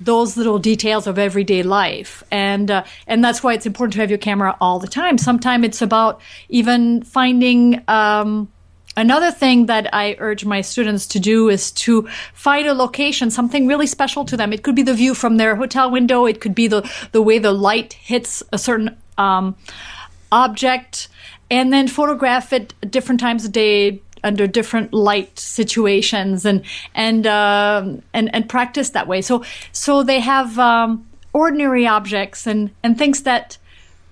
those 0.00 0.36
little 0.36 0.58
details 0.58 1.06
of 1.06 1.18
everyday 1.18 1.62
life. 1.62 2.22
And 2.30 2.70
uh, 2.70 2.84
and 3.06 3.24
that's 3.24 3.42
why 3.42 3.54
it's 3.54 3.66
important 3.66 3.94
to 3.94 4.00
have 4.00 4.10
your 4.10 4.18
camera 4.18 4.56
all 4.60 4.78
the 4.78 4.88
time. 4.88 5.18
Sometimes 5.18 5.64
it's 5.64 5.82
about 5.82 6.20
even 6.48 7.02
finding 7.02 7.82
um, 7.88 8.48
another 8.96 9.30
thing 9.30 9.66
that 9.66 9.92
i 9.92 10.14
urge 10.18 10.44
my 10.44 10.60
students 10.60 11.06
to 11.06 11.18
do 11.18 11.48
is 11.48 11.72
to 11.72 12.06
find 12.32 12.66
a 12.66 12.74
location 12.74 13.30
something 13.30 13.66
really 13.66 13.86
special 13.86 14.24
to 14.24 14.36
them. 14.36 14.52
It 14.52 14.62
could 14.62 14.74
be 14.74 14.82
the 14.82 14.94
view 14.94 15.14
from 15.14 15.36
their 15.36 15.56
hotel 15.56 15.90
window. 15.90 16.26
It 16.26 16.40
could 16.40 16.54
be 16.54 16.68
the 16.68 16.88
the 17.12 17.22
way 17.22 17.38
the 17.38 17.52
light 17.52 17.92
hits 17.94 18.42
a 18.52 18.58
certain 18.58 18.96
um, 19.18 19.56
object 20.32 21.08
and 21.50 21.72
then 21.72 21.86
photograph 21.88 22.52
it 22.52 22.74
different 22.90 23.20
times 23.20 23.44
of 23.44 23.52
day 23.52 24.00
under 24.24 24.46
different 24.46 24.92
light 24.92 25.38
situations 25.38 26.44
and 26.44 26.62
and 26.94 27.26
um 27.26 28.02
and 28.12 28.34
and 28.34 28.48
practice 28.48 28.90
that 28.90 29.06
way. 29.06 29.22
So 29.22 29.44
so 29.72 30.02
they 30.02 30.20
have 30.20 30.58
um, 30.58 31.06
ordinary 31.32 31.86
objects 31.86 32.46
and 32.46 32.70
and 32.82 32.98
things 32.98 33.22
that 33.22 33.58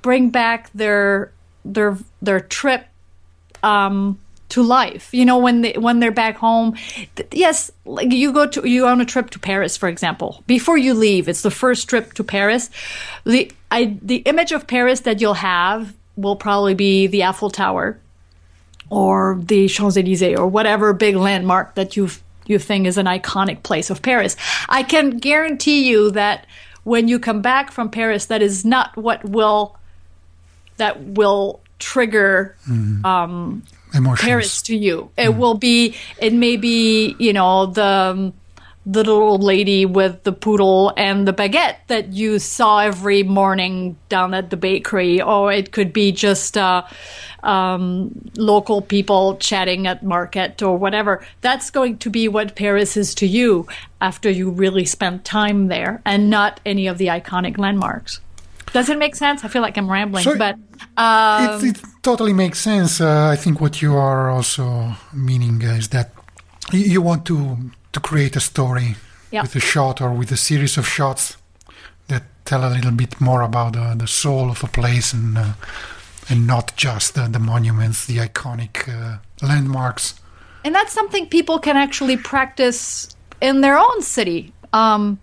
bring 0.02 0.30
back 0.30 0.70
their 0.72 1.32
their 1.64 1.96
their 2.20 2.40
trip 2.40 2.86
um, 3.62 4.18
to 4.50 4.62
life. 4.62 5.08
You 5.14 5.24
know 5.24 5.38
when 5.38 5.62
they 5.62 5.72
when 5.72 6.00
they're 6.00 6.12
back 6.12 6.36
home. 6.36 6.76
Th- 7.16 7.28
yes, 7.32 7.70
like 7.84 8.12
you 8.12 8.32
go 8.32 8.46
to 8.46 8.68
you 8.68 8.86
on 8.86 9.00
a 9.00 9.06
trip 9.06 9.30
to 9.30 9.38
Paris, 9.38 9.76
for 9.76 9.88
example. 9.88 10.42
Before 10.46 10.76
you 10.76 10.94
leave, 10.94 11.28
it's 11.28 11.42
the 11.42 11.50
first 11.50 11.88
trip 11.88 12.12
to 12.14 12.24
Paris. 12.24 12.68
The 13.24 13.50
I 13.70 13.98
the 14.02 14.16
image 14.16 14.52
of 14.52 14.66
Paris 14.66 15.00
that 15.00 15.20
you'll 15.20 15.34
have 15.34 15.94
will 16.16 16.36
probably 16.36 16.74
be 16.74 17.06
the 17.06 17.24
Eiffel 17.24 17.48
Tower 17.48 17.98
or 18.92 19.40
the 19.42 19.68
Champs 19.68 19.96
Elysees 19.96 20.38
or 20.38 20.46
whatever 20.46 20.92
big 20.92 21.16
landmark 21.16 21.74
that 21.76 21.96
you 21.96 22.10
you 22.44 22.58
think 22.58 22.86
is 22.86 22.98
an 22.98 23.06
iconic 23.06 23.62
place 23.62 23.88
of 23.88 24.02
Paris. 24.02 24.36
I 24.68 24.82
can 24.82 25.16
guarantee 25.16 25.88
you 25.88 26.10
that 26.10 26.46
when 26.84 27.08
you 27.08 27.18
come 27.18 27.40
back 27.40 27.72
from 27.72 27.88
Paris, 27.88 28.26
that 28.26 28.42
is 28.42 28.66
not 28.66 28.94
what 28.94 29.24
will 29.24 29.78
that 30.76 31.00
will 31.00 31.60
trigger 31.78 32.54
mm-hmm. 32.68 33.04
um, 33.06 33.62
Emotions. 33.94 34.26
Paris 34.26 34.62
to 34.62 34.76
you. 34.76 35.10
It 35.16 35.30
mm. 35.30 35.38
will 35.38 35.54
be. 35.54 35.96
It 36.18 36.34
may 36.34 36.58
be 36.58 37.16
you 37.18 37.32
know 37.32 37.66
the. 37.66 37.84
Um, 37.84 38.34
um, 38.86 38.92
the 38.92 38.98
little 39.00 39.22
old 39.22 39.42
lady 39.42 39.86
with 39.86 40.22
the 40.24 40.32
poodle 40.32 40.92
and 40.96 41.26
the 41.26 41.32
baguette 41.32 41.76
that 41.86 42.12
you 42.12 42.38
saw 42.38 42.78
every 42.78 43.22
morning 43.22 43.96
down 44.08 44.34
at 44.34 44.50
the 44.50 44.56
bakery, 44.56 45.20
or 45.22 45.52
it 45.52 45.72
could 45.72 45.92
be 45.92 46.12
just 46.12 46.56
uh, 46.56 46.82
um, 47.42 48.10
local 48.36 48.82
people 48.82 49.36
chatting 49.36 49.86
at 49.86 50.02
market 50.02 50.62
or 50.62 50.76
whatever. 50.76 51.24
That's 51.40 51.70
going 51.70 51.98
to 51.98 52.10
be 52.10 52.28
what 52.28 52.54
Paris 52.56 52.96
is 52.96 53.14
to 53.16 53.26
you 53.26 53.66
after 54.00 54.30
you 54.30 54.50
really 54.50 54.84
spend 54.84 55.24
time 55.24 55.68
there, 55.68 56.00
and 56.04 56.30
not 56.30 56.60
any 56.66 56.88
of 56.88 56.98
the 56.98 57.06
iconic 57.06 57.58
landmarks. 57.58 58.20
Does 58.72 58.88
it 58.88 58.98
make 58.98 59.14
sense? 59.14 59.44
I 59.44 59.48
feel 59.48 59.62
like 59.62 59.76
I'm 59.76 59.90
rambling, 59.90 60.24
So- 60.24 60.38
but 60.38 60.56
uh, 60.96 61.60
it, 61.62 61.76
it 61.76 61.82
totally 62.02 62.32
makes 62.32 62.58
sense. 62.58 63.00
Uh, 63.00 63.28
I 63.32 63.36
think 63.36 63.60
what 63.60 63.82
you 63.82 63.94
are 63.96 64.30
also 64.30 64.94
meaning 65.12 65.60
is 65.62 65.88
that 65.90 66.10
you 66.72 67.02
want 67.02 67.24
to 67.26 67.58
to 67.92 68.00
create 68.00 68.36
a 68.36 68.40
story 68.40 68.96
Yeah. 69.30 69.42
with 69.42 69.56
a 69.56 69.60
shot 69.60 70.00
or 70.00 70.10
with 70.10 70.32
a 70.32 70.36
series 70.36 70.78
of 70.78 70.86
shots 70.86 71.36
that 72.08 72.22
tell 72.44 72.64
a 72.64 72.70
little 72.74 72.90
bit 72.90 73.20
more 73.20 73.42
about 73.42 73.76
uh, 73.76 73.94
the 73.94 74.06
soul 74.06 74.50
of 74.50 74.62
a 74.64 74.66
place 74.68 75.12
and 75.16 75.38
uh, 75.38 75.52
and 76.28 76.46
not 76.46 76.76
just 76.76 77.18
uh, 77.18 77.26
the 77.28 77.38
monuments, 77.38 78.06
the 78.06 78.18
iconic 78.18 78.88
uh, 78.88 79.18
landmarks. 79.46 80.14
and 80.64 80.74
that's 80.74 80.92
something 80.92 81.26
people 81.28 81.58
can 81.58 81.76
actually 81.76 82.16
practice 82.16 83.08
in 83.40 83.60
their 83.60 83.76
own 83.76 84.02
city. 84.02 84.52
Um, 84.72 85.18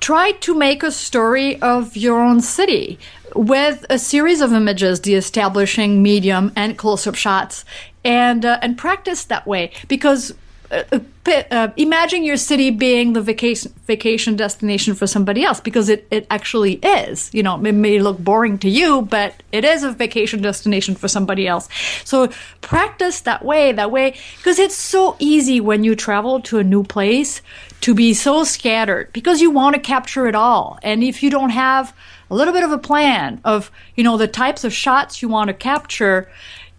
try 0.00 0.32
to 0.32 0.54
make 0.54 0.82
a 0.82 0.90
story 0.90 1.60
of 1.62 1.96
your 1.96 2.20
own 2.20 2.40
city 2.40 2.98
with 3.34 3.86
a 3.90 3.98
series 3.98 4.40
of 4.40 4.52
images, 4.52 5.00
the 5.00 5.14
establishing, 5.14 6.02
medium, 6.02 6.52
and 6.56 6.76
close-up 6.76 7.14
shots, 7.14 7.64
and 8.04 8.44
uh, 8.44 8.58
and 8.62 8.76
practice 8.78 9.24
that 9.26 9.46
way 9.46 9.70
because. 9.88 10.34
Uh, 10.70 11.68
imagine 11.76 12.22
your 12.22 12.36
city 12.36 12.70
being 12.70 13.12
the 13.12 13.20
vacation 13.20 13.72
vacation 13.86 14.36
destination 14.36 14.94
for 14.94 15.06
somebody 15.06 15.44
else 15.44 15.60
because 15.60 15.88
it, 15.88 16.06
it 16.10 16.26
actually 16.30 16.74
is. 16.74 17.28
You 17.34 17.42
know, 17.42 17.56
it 17.64 17.72
may 17.72 17.98
look 17.98 18.18
boring 18.18 18.56
to 18.58 18.70
you, 18.70 19.02
but 19.02 19.34
it 19.50 19.64
is 19.64 19.82
a 19.82 19.90
vacation 19.90 20.42
destination 20.42 20.94
for 20.94 21.08
somebody 21.08 21.48
else. 21.48 21.68
So 22.04 22.28
practice 22.60 23.20
that 23.22 23.44
way, 23.44 23.72
that 23.72 23.90
way, 23.90 24.16
because 24.36 24.58
it's 24.60 24.76
so 24.76 25.16
easy 25.18 25.60
when 25.60 25.82
you 25.82 25.96
travel 25.96 26.40
to 26.42 26.58
a 26.58 26.64
new 26.64 26.84
place 26.84 27.42
to 27.80 27.94
be 27.94 28.14
so 28.14 28.44
scattered 28.44 29.12
because 29.12 29.40
you 29.40 29.50
want 29.50 29.74
to 29.74 29.80
capture 29.80 30.26
it 30.26 30.34
all. 30.34 30.78
And 30.82 31.02
if 31.02 31.22
you 31.22 31.30
don't 31.30 31.50
have 31.50 31.94
a 32.30 32.34
little 32.34 32.54
bit 32.54 32.62
of 32.62 32.70
a 32.70 32.78
plan 32.78 33.40
of, 33.44 33.70
you 33.96 34.04
know, 34.04 34.16
the 34.16 34.28
types 34.28 34.64
of 34.64 34.72
shots 34.72 35.20
you 35.20 35.28
want 35.28 35.48
to 35.48 35.54
capture, 35.54 36.30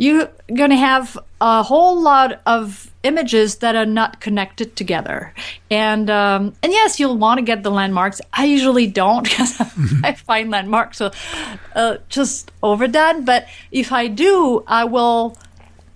you're 0.02 0.32
going 0.52 0.72
to 0.72 0.78
have 0.78 1.16
a 1.40 1.62
whole 1.62 2.02
lot 2.02 2.42
of 2.48 2.92
images 3.04 3.58
that 3.58 3.76
are 3.76 3.86
not 3.86 4.20
connected 4.20 4.76
together. 4.76 5.32
And 5.70 6.10
um, 6.10 6.56
and 6.64 6.72
yes, 6.72 7.00
you'll 7.00 7.20
want 7.20 7.38
to 7.38 7.44
get 7.44 7.62
the 7.62 7.70
landmarks. 7.70 8.20
I 8.34 8.46
usually 8.46 8.88
don't 8.88 9.22
because 9.30 9.62
I 10.04 10.14
find 10.14 10.50
landmarks 10.50 11.02
uh, 11.02 11.98
just 12.10 12.52
overdone. 12.64 13.26
But 13.26 13.48
if 13.72 13.92
I 13.92 14.08
do, 14.08 14.64
I 14.68 14.86
will. 14.86 15.38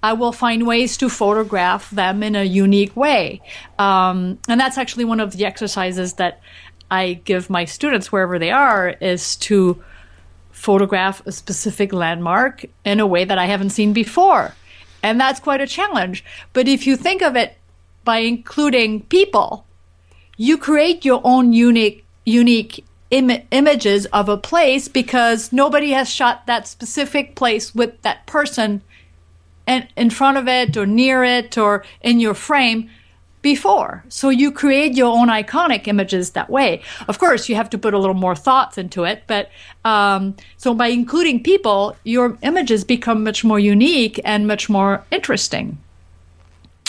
I 0.04 0.14
will 0.14 0.34
find 0.34 0.68
ways 0.68 0.98
to 0.98 1.10
photograph 1.10 1.90
them 1.90 2.22
in 2.22 2.36
a 2.36 2.44
unique 2.44 2.96
way. 2.96 3.42
Um, 3.80 4.38
and 4.48 4.62
that's 4.62 4.78
actually 4.78 5.06
one 5.06 5.20
of 5.20 5.32
the 5.32 5.46
exercises 5.46 6.14
that 6.14 6.42
I 6.92 7.14
give 7.26 7.50
my 7.50 7.66
students 7.66 8.12
wherever 8.12 8.38
they 8.38 8.52
are 8.52 8.90
is 9.02 9.36
to 9.38 9.84
photograph 10.66 11.22
a 11.28 11.32
specific 11.32 11.94
landmark 11.94 12.66
in 12.84 13.00
a 13.00 13.06
way 13.06 13.24
that 13.24 13.38
I 13.38 13.46
haven't 13.46 13.70
seen 13.70 13.94
before. 13.94 14.56
And 15.04 15.22
that's 15.22 15.40
quite 15.40 15.62
a 15.62 15.68
challenge. 15.68 16.26
But 16.54 16.68
if 16.68 16.88
you 16.88 16.98
think 16.98 17.22
of 17.22 17.36
it 17.36 17.58
by 18.04 18.18
including 18.18 19.04
people, 19.04 19.68
you 20.38 20.58
create 20.58 21.06
your 21.06 21.22
own 21.24 21.54
unique 21.54 22.04
unique 22.26 22.84
Im- 23.12 23.46
images 23.52 24.08
of 24.08 24.28
a 24.28 24.38
place 24.52 24.88
because 24.88 25.54
nobody 25.54 25.92
has 25.92 26.10
shot 26.10 26.48
that 26.48 26.68
specific 26.68 27.36
place 27.36 27.76
with 27.76 28.02
that 28.02 28.26
person 28.26 28.82
and 29.68 29.88
in 29.96 30.10
front 30.10 30.38
of 30.38 30.48
it 30.48 30.76
or 30.76 30.88
near 30.88 31.24
it 31.24 31.56
or 31.56 31.86
in 32.02 32.20
your 32.20 32.34
frame 32.34 32.90
before. 33.46 34.04
So 34.10 34.30
you 34.30 34.52
create 34.52 34.96
your 34.96 35.16
own 35.16 35.28
iconic 35.28 35.88
images 35.88 36.32
that 36.32 36.50
way. 36.50 36.82
Of 37.08 37.20
course, 37.20 37.48
you 37.48 37.54
have 37.56 37.70
to 37.70 37.78
put 37.78 37.94
a 37.94 38.00
little 38.00 38.16
more 38.16 38.36
thoughts 38.36 38.80
into 38.80 39.04
it, 39.04 39.22
but 39.28 39.52
um, 39.86 40.36
so 40.58 40.74
by 40.74 40.88
including 40.88 41.44
people, 41.44 41.96
your 42.04 42.40
images 42.42 42.84
become 42.84 43.24
much 43.24 43.44
more 43.44 43.60
unique 43.60 44.20
and 44.26 44.48
much 44.48 44.68
more 44.68 45.06
interesting 45.12 45.78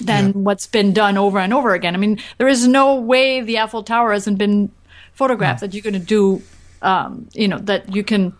than 0.02 0.32
what's 0.44 0.66
been 0.66 0.94
done 0.94 1.18
over 1.18 1.38
and 1.38 1.52
over 1.52 1.74
again. 1.74 1.94
I 1.94 1.98
mean, 1.98 2.18
there 2.38 2.48
is 2.48 2.66
no 2.66 2.94
way 2.94 3.42
the 3.42 3.58
Eiffel 3.58 3.82
Tower 3.82 4.12
hasn't 4.12 4.38
been 4.38 4.72
photographed 5.12 5.60
that 5.60 5.74
you're 5.74 5.82
going 5.82 5.92
to 5.92 6.08
do, 6.18 6.40
um, 6.80 7.28
you 7.34 7.48
know, 7.48 7.58
that 7.58 7.94
you 7.94 8.02
can 8.02 8.32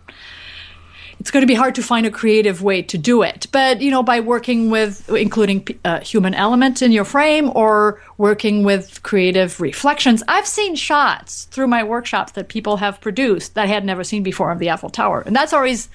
it's 1.19 1.31
going 1.31 1.41
to 1.41 1.47
be 1.47 1.55
hard 1.55 1.75
to 1.75 1.83
find 1.83 2.05
a 2.05 2.11
creative 2.11 2.61
way 2.61 2.81
to 2.83 2.97
do 2.97 3.23
it. 3.23 3.47
But 3.51 3.81
you 3.81 3.91
know, 3.91 4.03
by 4.03 4.19
working 4.19 4.69
with 4.69 5.09
including 5.09 5.67
uh, 5.83 5.99
human 5.99 6.33
element 6.33 6.81
in 6.81 6.91
your 6.91 7.05
frame 7.05 7.51
or 7.55 8.01
working 8.17 8.63
with 8.63 9.01
creative 9.03 9.59
reflections, 9.59 10.23
I've 10.27 10.47
seen 10.47 10.75
shots 10.75 11.45
through 11.45 11.67
my 11.67 11.83
workshops 11.83 12.33
that 12.33 12.49
people 12.49 12.77
have 12.77 13.01
produced 13.01 13.55
that 13.55 13.63
I 13.63 13.67
had 13.67 13.83
never 13.85 14.03
seen 14.03 14.23
before 14.23 14.51
of 14.51 14.59
the 14.59 14.69
Eiffel 14.69 14.89
Tower, 14.89 15.21
and 15.25 15.35
that's 15.35 15.53
always 15.53 15.89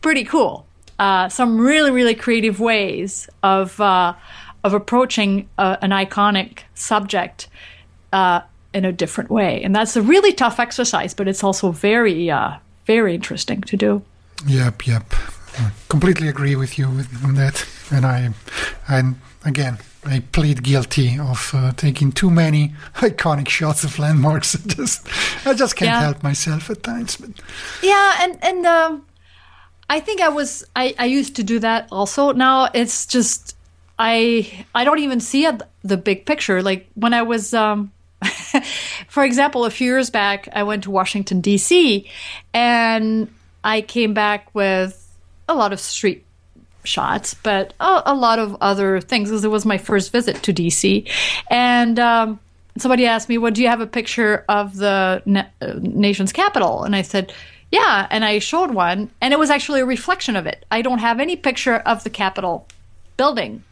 pretty 0.00 0.24
cool. 0.24 0.66
Uh, 0.98 1.28
some 1.28 1.58
really, 1.58 1.90
really 1.90 2.14
creative 2.14 2.60
ways 2.60 3.28
of 3.42 3.80
uh, 3.80 4.14
of 4.62 4.74
approaching 4.74 5.48
uh, 5.58 5.76
an 5.82 5.90
iconic 5.90 6.60
subject 6.74 7.48
uh, 8.12 8.40
in 8.72 8.84
a 8.84 8.92
different 8.92 9.30
way, 9.30 9.62
and 9.62 9.74
that's 9.74 9.96
a 9.96 10.02
really 10.02 10.32
tough 10.32 10.58
exercise, 10.58 11.14
but 11.14 11.28
it's 11.28 11.44
also 11.44 11.70
very, 11.70 12.30
uh, 12.30 12.56
very 12.86 13.14
interesting 13.14 13.60
to 13.62 13.76
do. 13.76 14.02
Yep, 14.46 14.86
yep. 14.86 15.04
I 15.58 15.70
completely 15.88 16.28
agree 16.28 16.56
with 16.56 16.78
you 16.78 16.86
on 17.24 17.34
that. 17.36 17.64
And 17.90 18.04
I, 18.04 18.30
and 18.88 19.16
again, 19.44 19.78
I 20.04 20.20
plead 20.32 20.62
guilty 20.62 21.18
of 21.18 21.50
uh, 21.54 21.72
taking 21.72 22.12
too 22.12 22.30
many 22.30 22.74
iconic 22.96 23.48
shots 23.48 23.84
of 23.84 23.98
landmarks. 23.98 24.54
I 24.64 24.68
just, 24.68 25.08
I 25.46 25.54
just 25.54 25.76
can't 25.76 25.88
Yeah. 25.90 26.00
help 26.00 26.22
myself 26.22 26.70
at 26.70 26.82
times. 26.82 27.16
But 27.16 27.30
Yeah, 27.82 28.16
and 28.20 28.38
and 28.42 28.66
um, 28.66 29.06
I 29.88 30.00
think 30.00 30.20
I 30.20 30.28
was 30.28 30.64
I, 30.74 30.94
I 30.98 31.06
used 31.06 31.36
to 31.36 31.42
do 31.44 31.58
that 31.60 31.88
also. 31.92 32.32
Now 32.32 32.68
it's 32.74 33.06
just 33.06 33.56
I 33.98 34.64
I 34.74 34.84
don't 34.84 34.98
even 34.98 35.20
see 35.20 35.46
it, 35.46 35.62
the 35.84 35.96
big 35.96 36.26
picture. 36.26 36.62
Like 36.62 36.88
when 36.94 37.14
I 37.14 37.22
was 37.22 37.54
um, 37.54 37.92
for 39.08 39.24
example, 39.24 39.64
a 39.64 39.70
few 39.70 39.86
years 39.86 40.10
back, 40.10 40.48
I 40.52 40.64
went 40.64 40.82
to 40.84 40.90
Washington 40.90 41.40
D.C. 41.40 42.10
and 42.52 43.28
I 43.64 43.80
came 43.80 44.14
back 44.14 44.54
with 44.54 45.00
a 45.48 45.54
lot 45.54 45.72
of 45.72 45.80
street 45.80 46.24
shots, 46.84 47.34
but 47.34 47.72
a, 47.80 48.02
a 48.06 48.14
lot 48.14 48.38
of 48.38 48.56
other 48.60 49.00
things 49.00 49.30
because 49.30 49.44
it 49.44 49.50
was 49.50 49.64
my 49.64 49.78
first 49.78 50.12
visit 50.12 50.42
to 50.44 50.52
DC. 50.52 51.10
And 51.50 51.98
um, 51.98 52.38
somebody 52.78 53.06
asked 53.06 53.28
me, 53.28 53.38
"Well, 53.38 53.50
do 53.50 53.62
you 53.62 53.68
have 53.68 53.80
a 53.80 53.86
picture 53.86 54.44
of 54.48 54.76
the 54.76 55.22
na- 55.24 55.46
nation's 55.80 56.32
capital?" 56.32 56.84
And 56.84 56.94
I 56.94 57.02
said, 57.02 57.32
"Yeah." 57.72 58.06
And 58.10 58.24
I 58.24 58.38
showed 58.38 58.72
one, 58.72 59.10
and 59.20 59.32
it 59.32 59.38
was 59.38 59.50
actually 59.50 59.80
a 59.80 59.86
reflection 59.86 60.36
of 60.36 60.46
it. 60.46 60.64
I 60.70 60.82
don't 60.82 60.98
have 60.98 61.18
any 61.18 61.36
picture 61.36 61.76
of 61.76 62.04
the 62.04 62.10
Capitol 62.10 62.68
building, 63.16 63.64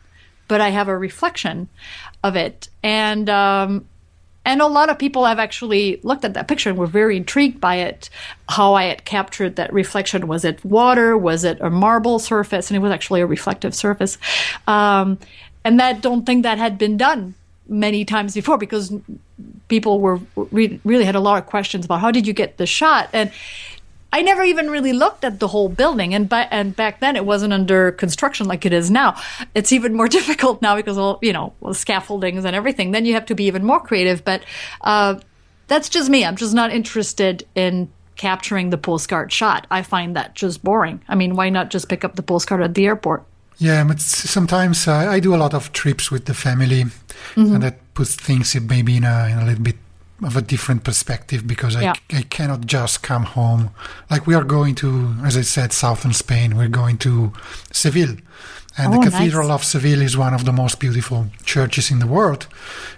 but 0.49 0.61
I 0.61 0.71
have 0.71 0.89
a 0.89 0.97
reflection 0.97 1.69
of 2.25 2.35
it, 2.37 2.69
and 2.83 3.29
um, 3.29 3.87
and 4.45 4.61
a 4.61 4.67
lot 4.67 4.91
of 4.91 4.99
people 4.99 5.25
have 5.25 5.39
actually 5.39 6.01
looked 6.03 6.25
at 6.25 6.35
that 6.35 6.49
picture 6.49 6.69
and 6.69 6.79
were 6.79 6.87
very 6.87 7.17
intrigued 7.17 7.61
by 7.61 7.77
it. 7.77 8.11
How 8.49 8.75
I 8.75 8.85
had 8.85 9.05
captured 9.05 9.57
that 9.57 9.73
reflection. 9.73 10.27
Was 10.27 10.45
it 10.45 10.65
water? 10.65 11.17
Was 11.17 11.45
it 11.45 11.59
a 11.61 11.71
marble 11.71 12.19
surface? 12.19 12.69
And 12.69 12.77
it 12.77 12.81
was 12.81 12.91
actually 12.91 13.21
a 13.21 13.27
reflective 13.27 13.75
surface. 13.75 14.19
Um, 14.67 15.19
and 15.65 15.79
that 15.79 16.01
don't 16.01 16.27
think 16.27 16.43
that 16.43 16.59
had 16.59 16.77
been 16.77 16.97
done 16.97 17.35
many 17.69 18.05
times 18.05 18.35
before 18.35 18.59
because 18.59 18.93
people 19.69 20.01
were 20.01 20.21
re- 20.37 20.81
really 20.85 21.05
had 21.05 21.15
a 21.15 21.21
lot 21.21 21.39
of 21.39 21.47
questions 21.47 21.85
about 21.85 22.01
how 22.01 22.11
did 22.11 22.27
you 22.27 22.33
get 22.33 22.57
the 22.57 22.67
shot 22.67 23.09
and 23.13 23.31
I 24.13 24.23
never 24.23 24.43
even 24.43 24.71
really 24.71 24.93
looked 24.93 25.25
at 25.25 25.41
the 25.41 25.49
whole 25.49 25.69
building, 25.69 26.15
and 26.15 26.29
by, 26.29 26.43
and 26.51 26.77
back 26.77 27.01
then 27.01 27.17
it 27.17 27.25
wasn't 27.25 27.53
under 27.53 27.93
construction 27.93 28.47
like 28.47 28.67
it 28.67 28.73
is 28.73 28.91
now. 28.91 29.21
It's 29.55 29.73
even 29.73 29.95
more 29.95 30.09
difficult 30.19 30.63
now 30.63 30.77
because 30.77 30.97
of 30.97 31.03
all 31.03 31.19
you 31.23 31.33
know, 31.33 31.55
well, 31.61 31.75
scaffoldings 31.75 32.45
and 32.45 32.55
everything. 32.55 32.91
Then 32.91 33.05
you 33.05 33.15
have 33.15 33.27
to 33.27 33.35
be 33.35 33.45
even 33.45 33.65
more 33.65 33.81
creative. 33.81 34.25
But 34.25 34.43
uh, 34.83 35.21
that's 35.69 35.89
just 35.89 36.11
me. 36.11 36.25
I'm 36.25 36.37
just 36.37 36.55
not 36.55 36.71
interested 36.71 37.47
in 37.55 37.91
capturing 38.17 38.71
the 38.71 38.79
postcard 38.79 39.33
shot. 39.33 39.67
I 39.71 39.83
find 39.83 40.15
that 40.17 40.35
just 40.35 40.63
boring. 40.63 41.03
I 41.09 41.15
mean, 41.15 41.35
why 41.35 41.49
not 41.49 41.71
just 41.71 41.89
pick 41.89 42.05
up 42.05 42.17
the 42.17 42.23
postcard 42.23 42.63
at 42.63 42.75
the 42.75 42.87
airport? 42.87 43.25
yeah, 43.63 43.85
but 43.85 44.01
sometimes 44.01 44.89
uh, 44.89 44.93
I 44.93 45.21
do 45.21 45.35
a 45.35 45.37
lot 45.37 45.55
of 45.55 45.73
trips 45.73 46.11
with 46.11 46.25
the 46.25 46.35
family, 46.35 46.85
and 47.37 47.63
that 47.63 47.95
puts 47.95 48.17
things 48.17 48.59
maybe 48.61 48.97
in 48.97 49.05
a, 49.05 49.29
in 49.31 49.39
a 49.39 49.45
little 49.45 49.63
bit 49.63 49.77
of 50.25 50.37
a 50.37 50.43
different 50.43 50.85
perspective 50.85 51.47
because 51.47 51.77
I, 51.77 51.83
Yeah. 51.83 51.95
I 52.13 52.23
cannot 52.23 52.67
just 52.67 53.03
come 53.03 53.25
home. 53.25 53.71
Like 54.11 54.27
we 54.27 54.35
are 54.35 54.45
going 54.45 54.75
to, 54.77 55.15
as 55.25 55.37
I 55.37 55.43
said, 55.43 55.73
southern 55.73 56.13
Spain. 56.13 56.57
We're 56.57 56.69
going 56.69 56.99
to 56.99 57.33
Seville. 57.73 58.17
And 58.79 58.87
Oh, 58.89 58.91
the 58.93 58.99
nice. 59.01 59.11
Cathedral 59.11 59.51
of 59.51 59.65
Seville 59.65 60.01
is 60.01 60.17
one 60.17 60.33
of 60.33 60.45
the 60.47 60.53
most 60.53 60.81
beautiful 60.81 61.27
churches 61.45 61.91
in 61.91 61.99
the 61.99 62.07
world. 62.07 62.47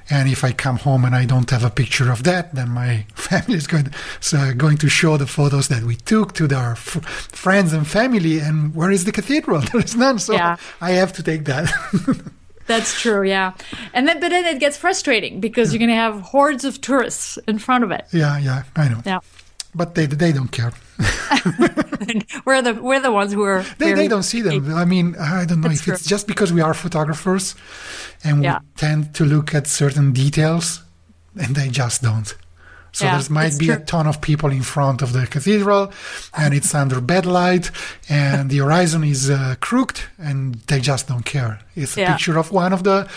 And 0.09 0.29
if 0.29 0.45
I 0.45 0.53
come 0.53 0.77
home 0.79 1.05
and 1.05 1.17
I 1.17 1.25
don't 1.25 1.51
have 1.51 1.65
a 1.65 1.71
picture 1.71 2.13
of 2.13 2.23
that, 2.23 2.55
then 2.55 2.69
my 2.71 3.07
family 3.15 3.57
is 3.57 3.67
going, 3.67 3.93
so 4.21 4.53
going 4.55 4.77
to 4.79 4.89
show 4.89 5.17
the 5.17 5.27
photos 5.27 5.67
that 5.69 5.83
we 5.83 5.97
took 5.97 6.33
to 6.35 6.47
their 6.47 6.73
f- 6.73 7.03
friends 7.33 7.73
and 7.73 7.87
family. 7.89 8.39
And 8.39 8.73
where 8.75 8.93
is 8.93 9.05
the 9.05 9.13
cathedral? 9.13 9.61
There 9.73 9.81
is 9.85 9.97
none. 9.97 10.19
So 10.21 10.35
Yeah. 10.35 10.57
I 10.81 10.93
have 10.93 11.13
to 11.15 11.23
take 11.23 11.45
that. 11.47 11.73
That's 12.66 12.98
true, 13.00 13.22
yeah. 13.22 13.53
And 13.92 14.09
then, 14.09 14.20
but 14.20 14.31
then 14.31 14.44
it 14.46 14.59
gets 14.61 14.77
frustrating 14.77 15.40
because 15.40 15.72
you're 15.72 15.79
going 15.79 15.90
to 15.90 15.94
have 15.96 16.20
hordes 16.22 16.64
of 16.64 16.81
tourists 16.81 17.38
in 17.46 17.59
front 17.59 17.85
of 17.85 17.90
it. 17.90 18.07
yeah, 18.12 18.38
yeah, 18.38 18.62
I 18.74 18.88
know. 18.88 19.03
Yeah. 19.05 19.20
But 19.74 19.94
they, 19.94 20.07
they 20.07 20.33
don't 20.33 20.53
care. 20.53 20.72
we're 22.44 22.62
the 22.62 22.79
we're 22.81 23.00
the 23.00 23.11
ones 23.11 23.33
who 23.33 23.42
are. 23.42 23.64
They, 23.79 23.92
they 23.92 24.07
don't 24.09 24.22
see 24.22 24.40
them. 24.40 24.72
I 24.74 24.85
mean, 24.85 25.16
I 25.16 25.44
don't 25.44 25.61
know 25.61 25.68
That's 25.68 25.81
if 25.81 25.88
it's 25.94 26.07
just 26.07 26.27
because 26.27 26.53
we 26.53 26.61
are 26.61 26.74
photographers 26.74 27.55
and 28.22 28.42
Yeah. 28.44 28.61
we 28.61 28.66
tend 28.77 29.14
to 29.16 29.24
look 29.24 29.55
at 29.55 29.66
certain 29.66 30.12
details 30.12 30.83
and 31.37 31.57
they 31.57 31.68
just 31.70 32.03
don't. 32.03 32.35
So 32.94 33.04
Yeah, 33.07 33.18
there 33.18 33.30
might 33.30 33.59
be 33.59 33.70
a 33.70 33.80
ton 33.80 34.07
of 34.07 34.20
people 34.20 34.50
in 34.52 34.62
front 34.62 35.02
of 35.02 35.12
the 35.12 35.26
cathedral 35.26 35.92
and 36.33 36.54
it's 36.54 36.72
under 36.74 37.00
bed 37.00 37.26
light 37.26 37.70
and 38.09 38.48
the 38.50 38.59
horizon 38.59 39.02
is 39.02 39.28
uh, 39.28 39.57
crooked 39.61 40.00
and 40.16 40.54
they 40.68 40.78
just 40.80 41.09
don't 41.09 41.24
care. 41.26 41.59
It's 41.74 41.96
a 41.96 42.00
Yeah. 42.00 42.12
picture 42.12 42.38
of 42.38 42.52
one 42.52 42.72
of 42.72 42.83
the. 42.85 43.09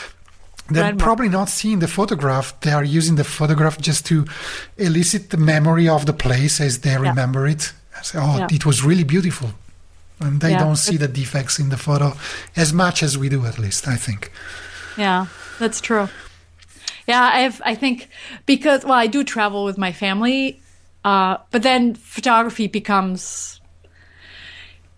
They're 0.69 0.83
Landmark. 0.83 1.05
probably 1.07 1.29
not 1.29 1.47
seeing 1.49 1.79
the 1.79 1.87
photograph. 1.87 2.53
They 2.61 2.71
are 2.73 2.83
using 2.83 3.15
the 3.17 3.23
photograph 3.23 3.77
just 3.79 4.05
to 4.07 4.25
elicit 4.77 5.29
the 5.29 5.37
memory 5.37 5.87
of 5.87 6.05
the 6.05 6.13
place 6.13 6.59
as 6.59 6.79
they 6.79 6.97
remember 6.97 7.47
it. 7.47 7.71
Say, 8.01 8.17
oh, 8.19 8.37
Yeah. 8.39 8.47
it 8.51 8.65
was 8.65 8.83
really 8.83 9.05
beautiful. 9.05 9.51
And 10.19 10.41
they 10.41 10.51
Yeah, 10.51 10.59
don't 10.65 10.75
see 10.77 10.97
the 10.97 11.07
defects 11.07 11.59
in 11.59 11.69
the 11.69 11.77
photo 11.77 12.17
as 12.55 12.73
much 12.73 13.03
as 13.03 13.15
we 13.17 13.29
do, 13.29 13.45
at 13.45 13.57
least, 13.59 13.87
I 13.87 13.95
think. 13.95 14.31
Yeah, 14.97 15.27
that's 15.59 15.79
true. 15.79 16.09
Yeah, 17.07 17.23
I've 17.23 17.61
I 17.65 17.73
think 17.73 18.09
because 18.45 18.83
well, 18.83 18.93
I 18.93 19.07
do 19.07 19.23
travel 19.23 19.63
with 19.63 19.77
my 19.77 19.93
family, 19.93 20.61
uh, 21.03 21.37
but 21.51 21.63
then 21.63 21.95
photography 21.95 22.67
becomes. 22.67 23.61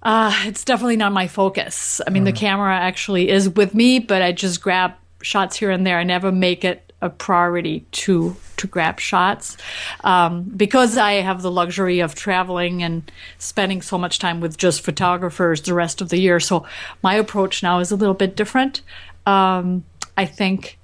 Uh, 0.01 0.33
it's 0.45 0.63
definitely 0.63 0.95
not 0.95 1.11
my 1.11 1.27
focus. 1.27 1.99
I 2.07 2.09
mean, 2.09 2.23
the 2.23 2.31
camera 2.31 2.73
actually 2.73 3.29
is 3.29 3.49
with 3.49 3.75
me, 3.75 3.99
but 3.99 4.21
I 4.21 4.31
just 4.31 4.61
grab 4.61 4.93
shots 5.21 5.57
here 5.57 5.71
and 5.71 5.85
there. 5.85 5.97
I 5.99 6.03
never 6.03 6.31
make 6.31 6.63
it 6.63 6.93
a 7.01 7.09
priority 7.09 7.85
to 7.91 8.35
to 8.57 8.67
grab 8.67 8.99
shots 8.99 9.55
um, 10.03 10.43
because 10.43 10.97
I 10.97 11.13
have 11.13 11.41
the 11.41 11.51
luxury 11.51 11.99
of 11.99 12.15
traveling 12.15 12.81
and 12.81 13.09
spending 13.37 13.81
so 13.81 13.97
much 13.97 14.19
time 14.19 14.41
with 14.41 14.57
just 14.57 14.81
photographers 14.81 15.61
the 15.61 15.73
rest 15.73 16.01
of 16.01 16.09
the 16.09 16.17
year. 16.17 16.39
So 16.39 16.65
my 17.03 17.15
approach 17.15 17.61
now 17.61 17.79
is 17.79 17.91
a 17.91 17.95
little 17.95 18.15
bit 18.15 18.35
different. 18.35 18.81
Um, 19.25 19.85
I 20.17 20.25
think 20.25 20.78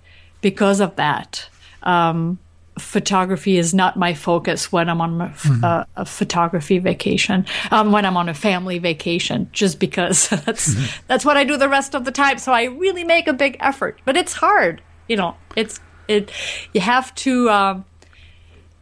because 0.46 0.80
of 0.80 0.96
that. 0.98 1.50
Um, 1.82 2.38
photography 2.78 3.58
is 3.58 3.74
not 3.74 3.98
my 3.98 4.14
focus 4.14 4.72
when 4.72 4.90
I'm 4.90 5.02
on 5.02 5.20
a, 5.20 5.34
a, 5.66 5.88
a 5.96 6.06
photography 6.06 6.78
vacation. 6.78 7.48
Um, 7.72 7.92
when 7.92 8.06
I'm 8.06 8.16
on 8.16 8.30
a 8.30 8.36
family 8.36 8.78
vacation, 8.78 9.50
just 9.54 9.80
because 9.80 10.30
that's 10.46 10.76
that's 11.08 11.26
what 11.26 11.36
I 11.36 11.46
do 11.46 11.58
the 11.58 11.68
rest 11.68 11.96
of 11.96 12.06
the 12.06 12.12
time. 12.12 12.38
So 12.38 12.54
I 12.54 12.66
really 12.66 13.04
make 13.04 13.28
a 13.28 13.34
big 13.34 13.58
effort, 13.60 14.00
but 14.06 14.16
it's 14.16 14.34
hard. 14.34 14.84
You 15.08 15.16
know, 15.16 15.36
it's 15.56 15.80
it. 16.08 16.32
You 16.76 16.82
have 16.82 17.14
to. 17.16 17.50
Um, 17.50 17.86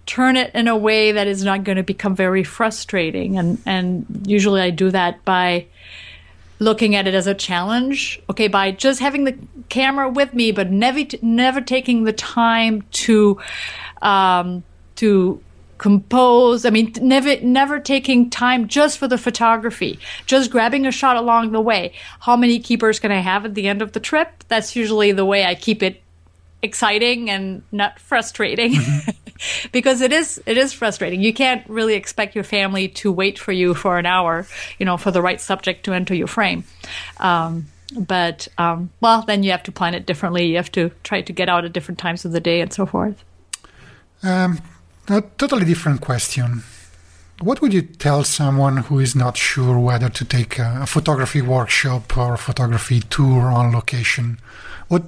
turn 0.05 0.35
it 0.35 0.53
in 0.53 0.67
a 0.67 0.75
way 0.75 1.13
that 1.13 1.27
is 1.27 1.45
not 1.45 1.63
going 1.63 1.77
to 1.77 1.83
become 1.83 2.13
very 2.13 2.43
frustrating 2.43 3.37
and 3.37 3.57
and 3.65 4.05
usually 4.25 4.59
I 4.59 4.69
do 4.69 4.91
that 4.91 5.23
by 5.23 5.65
looking 6.63 6.95
at 6.95 7.07
it 7.07 7.13
as 7.13 7.27
a 7.27 7.33
challenge 7.33 8.21
okay 8.29 8.47
by 8.47 8.71
just 8.71 8.99
having 8.99 9.23
the 9.23 9.37
camera 9.69 10.09
with 10.09 10.33
me 10.33 10.51
but 10.51 10.71
never 10.71 11.01
never 11.21 11.61
taking 11.61 12.03
the 12.03 12.13
time 12.13 12.81
to 12.91 13.39
um 14.01 14.63
to 14.95 15.41
compose 15.77 16.65
i 16.65 16.69
mean 16.69 16.93
never 17.01 17.39
never 17.41 17.79
taking 17.79 18.29
time 18.29 18.67
just 18.67 18.97
for 18.97 19.07
the 19.07 19.17
photography 19.17 19.99
just 20.25 20.49
grabbing 20.49 20.85
a 20.85 20.91
shot 20.91 21.17
along 21.17 21.51
the 21.51 21.59
way. 21.59 21.91
How 22.21 22.37
many 22.37 22.59
keepers 22.59 22.99
can 22.99 23.11
i 23.11 23.19
have 23.19 23.43
at 23.43 23.53
the 23.53 23.67
end 23.67 23.81
of 23.81 23.91
the 23.91 23.99
trip? 23.99 24.45
That's 24.47 24.75
usually 24.75 25.11
the 25.11 25.25
way 25.25 25.45
i 25.45 25.55
keep 25.55 25.83
it 25.83 26.01
exciting 26.61 27.29
and 27.29 27.63
not 27.71 27.99
frustrating 27.99 28.75
because 29.71 30.01
it 30.01 30.11
is 30.11 30.41
it 30.45 30.57
is 30.57 30.73
frustrating 30.73 31.21
you 31.21 31.33
can't 31.33 31.67
really 31.69 31.93
expect 31.95 32.35
your 32.35 32.43
family 32.43 32.87
to 32.87 33.11
wait 33.11 33.39
for 33.39 33.51
you 33.51 33.73
for 33.73 33.97
an 33.97 34.05
hour 34.05 34.45
you 34.79 34.85
know 34.85 34.97
for 34.97 35.11
the 35.11 35.21
right 35.21 35.41
subject 35.41 35.83
to 35.85 35.93
enter 35.93 36.13
your 36.13 36.27
frame 36.27 36.63
um, 37.19 37.65
but 37.97 38.47
um, 38.57 38.89
well 39.01 39.21
then 39.23 39.43
you 39.43 39.51
have 39.51 39.63
to 39.63 39.71
plan 39.71 39.93
it 39.93 40.05
differently 40.05 40.45
you 40.45 40.55
have 40.55 40.71
to 40.71 40.89
try 41.03 41.21
to 41.21 41.33
get 41.33 41.49
out 41.49 41.65
at 41.65 41.73
different 41.73 41.99
times 41.99 42.25
of 42.25 42.31
the 42.31 42.39
day 42.39 42.61
and 42.61 42.73
so 42.73 42.85
forth 42.85 43.23
Um, 44.23 44.59
a 45.09 45.21
totally 45.37 45.65
different 45.65 45.99
question. 45.99 46.63
What 47.41 47.61
would 47.61 47.73
you 47.73 47.81
tell 47.81 48.23
someone 48.23 48.77
who 48.77 48.99
is 48.99 49.15
not 49.15 49.35
sure 49.35 49.77
whether 49.77 50.07
to 50.07 50.23
take 50.23 50.57
a, 50.59 50.79
a 50.83 50.85
photography 50.85 51.41
workshop 51.41 52.15
or 52.17 52.37
photography 52.37 53.01
tour 53.01 53.51
on 53.51 53.73
location? 53.73 54.39
What 54.87 55.03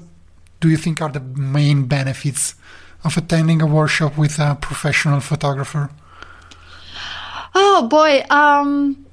do 0.60 0.70
you 0.70 0.76
think 0.76 1.02
are 1.02 1.10
the 1.10 1.22
main 1.22 1.86
benefits 1.86 2.56
of 3.06 3.16
attending 3.16 3.62
a 3.62 3.66
workshop 3.66 4.18
with 4.18 4.40
a 4.40 4.58
professional 4.60 5.20
photographer? 5.20 5.90
Oh 7.54 7.88
boy, 7.88 8.26
um 8.30 9.06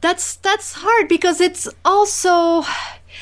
that's 0.00 0.36
that's 0.36 0.72
hard 0.72 1.08
because 1.08 1.40
it's 1.40 1.68
also 1.84 2.62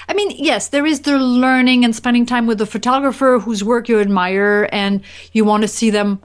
I 0.09 0.15
mean, 0.15 0.31
yes, 0.37 0.69
there 0.69 0.87
is 0.87 1.01
the 1.01 1.19
learning 1.19 1.85
and 1.85 1.97
spending 1.97 2.27
time 2.27 2.47
with 2.47 2.59
the 2.59 2.67
photographer 2.67 3.39
whose 3.39 3.65
work 3.65 3.89
you 3.89 3.99
admire 3.99 4.69
and 4.71 5.01
you 5.33 5.45
want 5.45 5.63
to 5.63 5.69
see 5.69 5.91
them 5.91 6.21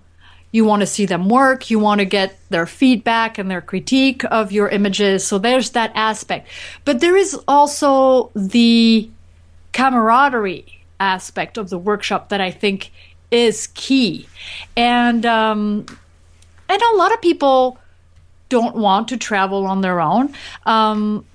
you 0.52 0.66
want 0.66 0.82
to 0.82 0.86
see 0.86 1.06
them 1.06 1.30
work, 1.30 1.72
you 1.72 1.80
want 1.80 2.00
to 2.00 2.06
get 2.06 2.38
their 2.50 2.66
feedback 2.66 3.38
and 3.38 3.50
their 3.50 3.62
critique 3.62 4.24
of 4.26 4.52
your 4.52 4.68
images. 4.68 5.26
So 5.26 5.38
there's 5.38 5.70
that 5.72 5.94
aspect. 5.96 6.50
But 6.84 7.00
there 7.00 7.16
is 7.16 7.40
also 7.48 8.32
the 8.36 9.10
camaraderie 9.72 10.81
aspect 11.02 11.58
of 11.58 11.70
the 11.70 11.78
workshop 11.78 12.30
that 12.30 12.40
I 12.40 12.52
think 12.52 12.92
is 13.32 13.68
key. 13.74 14.28
And 14.78 15.26
um, 15.26 15.86
and 16.70 16.82
a 16.82 16.96
lot 16.96 17.12
of 17.14 17.22
people 17.22 17.78
don't 18.50 18.76
want 18.76 19.08
to 19.10 19.18
travel 19.18 19.66
on 19.66 19.82
their 19.82 20.00
own, 20.00 20.34
um, 20.66 21.26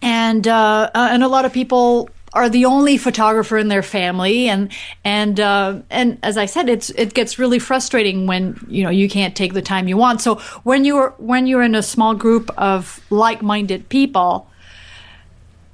and 0.00 0.46
uh, 0.46 0.90
uh, 0.94 1.08
and 1.10 1.22
a 1.22 1.28
lot 1.28 1.44
of 1.44 1.52
people 1.52 2.08
are 2.32 2.50
the 2.50 2.66
only 2.66 2.98
photographer 2.98 3.56
in 3.56 3.68
their 3.68 3.82
family, 3.82 4.48
and 4.48 4.70
and 5.04 5.40
uh, 5.40 5.80
and 5.90 6.18
as 6.22 6.36
I 6.36 6.46
said, 6.46 6.68
it's 6.68 6.90
it 6.90 7.14
gets 7.14 7.38
really 7.38 7.58
frustrating 7.58 8.26
when 8.26 8.64
you 8.68 8.84
know 8.84 8.90
you 8.90 9.08
can't 9.08 9.34
take 9.34 9.54
the 9.54 9.62
time 9.62 9.88
you 9.88 9.96
want. 9.96 10.20
So 10.20 10.36
when 10.62 10.84
you're 10.84 11.14
when 11.18 11.46
you're 11.46 11.62
in 11.62 11.74
a 11.74 11.82
small 11.82 12.14
group 12.14 12.50
of 12.58 13.00
like-minded 13.10 13.88
people, 13.88 14.50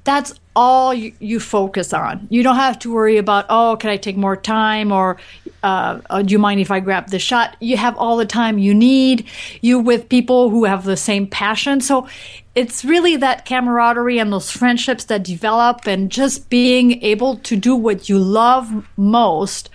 that's 0.03 0.33
all 0.55 0.93
you, 0.93 1.13
you 1.19 1.39
focus 1.39 1.93
on. 1.93 2.27
You 2.29 2.43
don't 2.43 2.57
have 2.57 2.77
to 2.79 2.93
worry 2.93 3.17
about, 3.17 3.45
oh, 3.49 3.77
can 3.79 3.89
I 3.89 3.97
take 3.97 4.17
more 4.17 4.35
time 4.35 4.91
or 4.91 5.17
uh, 5.63 6.01
uh, 6.09 6.21
do 6.21 6.31
you 6.33 6.39
mind 6.39 6.59
if 6.59 6.69
I 6.69 6.79
grab 6.79 7.07
the 7.07 7.19
shot? 7.19 7.55
You 7.59 7.77
have 7.77 7.97
all 7.97 8.17
the 8.17 8.25
time 8.25 8.57
you 8.57 8.73
need. 8.73 9.25
You 9.61 9.79
with 9.79 10.09
people 10.09 10.49
who 10.49 10.65
have 10.65 10.83
the 10.83 10.97
same 10.97 11.25
passion. 11.25 11.79
So 11.81 12.07
it's 12.53 12.85
really 12.85 13.15
that 13.17 13.45
camaraderie 13.45 14.19
and 14.19 14.31
those 14.31 14.51
friendships 14.51 15.05
that 15.05 15.23
develop 15.23 15.87
and 15.87 16.11
just 16.11 16.49
being 16.49 17.01
able 17.01 17.37
to 17.37 17.55
do 17.55 17.75
what 17.75 18.09
you 18.09 18.19
love 18.19 18.87
most 18.97 19.69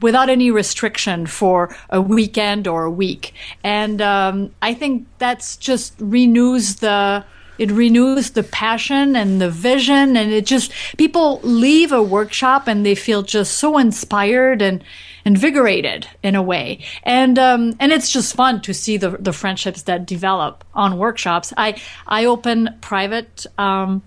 without 0.00 0.28
any 0.28 0.50
restriction 0.50 1.26
for 1.26 1.74
a 1.90 2.00
weekend 2.00 2.66
or 2.66 2.84
a 2.84 2.90
week. 2.90 3.34
And 3.62 4.00
um, 4.00 4.54
I 4.62 4.74
think 4.74 5.06
that's 5.18 5.56
just 5.56 5.94
renews 5.98 6.76
the 6.76 7.24
it 7.62 7.70
renews 7.70 8.30
the 8.30 8.42
passion 8.42 9.14
and 9.14 9.40
the 9.40 9.48
vision 9.48 10.16
and 10.16 10.32
it 10.32 10.44
just 10.44 10.72
people 10.96 11.38
leave 11.44 11.92
a 11.92 12.02
workshop 12.02 12.66
and 12.66 12.84
they 12.84 12.96
feel 12.96 13.22
just 13.22 13.54
so 13.58 13.78
inspired 13.78 14.60
and 14.60 14.82
invigorated 15.24 16.08
in 16.24 16.34
a 16.34 16.42
way. 16.42 16.80
And 17.04 17.38
um, 17.38 17.76
and 17.78 17.92
it's 17.92 18.10
just 18.10 18.34
fun 18.34 18.62
to 18.62 18.74
see 18.74 18.96
the 18.96 19.10
the 19.10 19.32
friendships 19.32 19.82
that 19.82 20.06
develop 20.06 20.64
on 20.74 20.98
workshops. 20.98 21.52
I 21.56 21.80
i 22.08 22.24
open 22.24 22.76
private 22.80 23.46
um, 23.58 24.02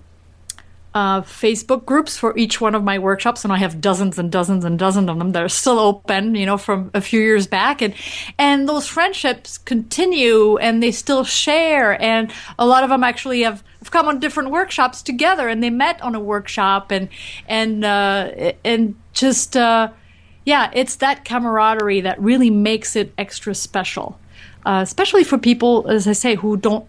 uh, 0.95 1.21
Facebook 1.21 1.85
groups 1.85 2.17
for 2.17 2.35
each 2.37 2.61
one 2.61 2.73
of 2.73 2.81
my 2.81 2.97
workshops, 2.97 3.43
and 3.43 3.51
I 3.51 3.57
have 3.57 3.81
dozens 3.81 4.17
and 4.17 4.31
dozens 4.31 4.63
and 4.63 4.79
dozens 4.79 5.09
of 5.09 5.19
them 5.19 5.33
that 5.33 5.43
are 5.43 5.49
still 5.49 5.77
open, 5.77 6.35
you 6.35 6.45
know, 6.45 6.57
from 6.57 6.89
a 6.93 7.01
few 7.01 7.19
years 7.19 7.47
back, 7.47 7.81
and 7.81 7.93
and 8.39 8.67
those 8.67 8.87
friendships 8.87 9.57
continue, 9.57 10.57
and 10.57 10.81
they 10.81 10.91
still 10.91 11.25
share, 11.25 12.01
and 12.01 12.31
a 12.57 12.65
lot 12.65 12.85
of 12.85 12.89
them 12.89 13.03
actually 13.03 13.41
have, 13.41 13.61
have 13.79 13.91
come 13.91 14.07
on 14.07 14.21
different 14.21 14.51
workshops 14.51 15.01
together, 15.01 15.49
and 15.49 15.61
they 15.61 15.69
met 15.69 16.01
on 16.01 16.15
a 16.15 16.19
workshop, 16.19 16.91
and 16.91 17.09
and 17.47 17.83
uh, 17.83 18.53
and 18.63 18.95
just. 19.13 19.55
Uh, 19.55 19.89
yeah, 20.45 20.69
it's 20.75 20.97
that 20.97 21.25
camaraderie 21.25 22.01
that 22.01 22.21
really 22.21 22.51
makes 22.51 22.95
it 22.95 23.11
extra 23.17 23.55
special, 23.55 24.19
uh, 24.63 24.81
especially 24.83 25.23
for 25.23 25.39
people, 25.39 25.87
as 25.89 26.07
I 26.07 26.13
say, 26.13 26.35
who 26.35 26.55
don't 26.55 26.85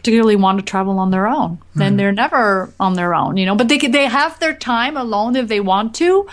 particularly 0.00 0.34
want 0.34 0.58
to 0.58 0.64
travel 0.64 0.98
on 0.98 1.10
their 1.10 1.26
own. 1.26 1.58
Then 1.74 1.96
they're 1.98 2.10
never 2.12 2.72
on 2.80 2.94
their 2.94 3.14
own, 3.14 3.36
you 3.36 3.44
know. 3.44 3.54
But 3.54 3.68
they 3.68 3.76
they 3.76 4.06
have 4.06 4.38
their 4.40 4.54
time 4.54 4.96
alone 4.96 5.36
if 5.36 5.48
they 5.48 5.60
want 5.60 5.94
to. 5.96 6.26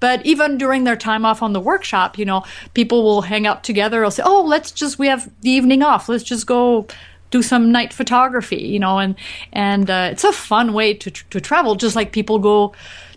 But 0.00 0.24
even 0.24 0.56
during 0.56 0.84
their 0.84 0.96
time 0.96 1.26
off 1.26 1.42
on 1.42 1.52
the 1.52 1.60
workshop, 1.60 2.18
you 2.18 2.24
know, 2.24 2.44
people 2.72 3.04
will 3.04 3.20
hang 3.20 3.46
out 3.46 3.62
together. 3.62 4.02
Or 4.04 4.10
say, 4.10 4.22
"Oh, 4.24 4.42
let's 4.42 4.70
just 4.70 4.98
we 4.98 5.06
have 5.08 5.30
the 5.42 5.50
evening 5.50 5.82
off. 5.82 6.08
Let's 6.08 6.24
just 6.24 6.46
go." 6.46 6.86
do 7.32 7.42
some 7.42 7.70
night 7.70 7.92
photography, 7.92 8.56
you 8.56 8.80
know, 8.80 8.98
and 8.98 9.14
and 9.52 9.88
uh, 9.88 10.08
it's 10.10 10.24
a 10.24 10.32
fun 10.32 10.72
way 10.72 10.92
to 10.94 11.12
to 11.12 11.40
travel. 11.40 11.76
Just 11.76 11.94
like 11.94 12.10
people 12.10 12.40
go 12.40 12.74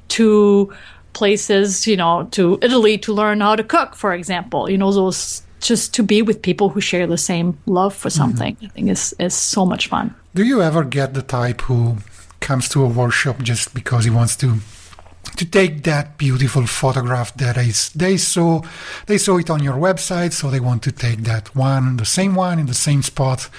to 0.10 0.72
places, 1.13 1.88
you 1.88 1.98
know, 1.98 2.28
to 2.30 2.60
Italy 2.62 3.00
to 3.00 3.12
learn 3.12 3.42
how 3.42 3.56
to 3.56 3.63
cook, 3.63 3.96
for 3.96 4.13
example. 4.13 4.70
You 4.70 4.78
know, 4.78 4.92
those 4.92 5.42
just 5.63 5.93
to 5.95 6.04
be 6.04 6.21
with 6.21 6.41
people 6.41 6.69
who 6.69 6.82
share 6.82 7.08
the 7.08 7.17
same 7.17 7.58
love 7.65 7.95
for 7.95 8.10
mm-hmm. 8.10 8.17
something. 8.17 8.58
I 8.62 8.67
think 8.67 8.89
is 8.89 9.15
is 9.19 9.34
so 9.34 9.65
much 9.65 9.88
fun. 9.88 10.13
Do 10.36 10.43
you 10.43 10.62
ever 10.62 10.84
get 10.84 11.13
the 11.13 11.21
type 11.21 11.62
who 11.62 11.97
comes 12.39 12.69
to 12.69 12.84
a 12.84 12.88
workshop 12.88 13.41
just 13.41 13.73
because 13.73 14.04
he 14.04 14.12
wants 14.12 14.36
to 14.38 14.60
to 15.38 15.45
take 15.45 15.84
that 15.84 16.17
beautiful 16.17 16.67
photograph 16.67 17.34
that 17.36 17.58
is 17.58 17.89
they 17.93 18.17
saw 18.17 18.62
they 19.08 19.17
saw 19.17 19.38
it 19.38 19.49
on 19.49 19.63
your 19.63 19.76
website 19.76 20.34
so 20.34 20.49
they 20.49 20.60
want 20.60 20.84
to 20.84 20.91
take 20.91 21.19
that 21.23 21.56
one 21.56 21.97
the 21.97 22.06
same 22.06 22.36
one 22.36 22.60
in 22.60 22.67
the 22.67 22.73
same 22.73 23.02
spot 23.02 23.49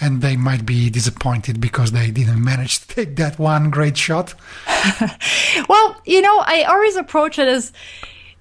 and 0.00 0.20
they 0.20 0.36
might 0.36 0.66
be 0.66 0.90
disappointed 0.90 1.60
because 1.60 1.92
they 1.92 2.10
didn't 2.10 2.44
manage 2.52 2.80
to 2.80 2.88
take 2.88 3.16
that 3.16 3.38
one 3.38 3.70
great 3.70 3.96
shot 3.96 4.34
Well, 5.68 6.00
you 6.04 6.20
know, 6.20 6.42
I 6.46 6.64
always 6.64 6.96
approach 6.96 7.38
it 7.38 7.48
as 7.48 7.72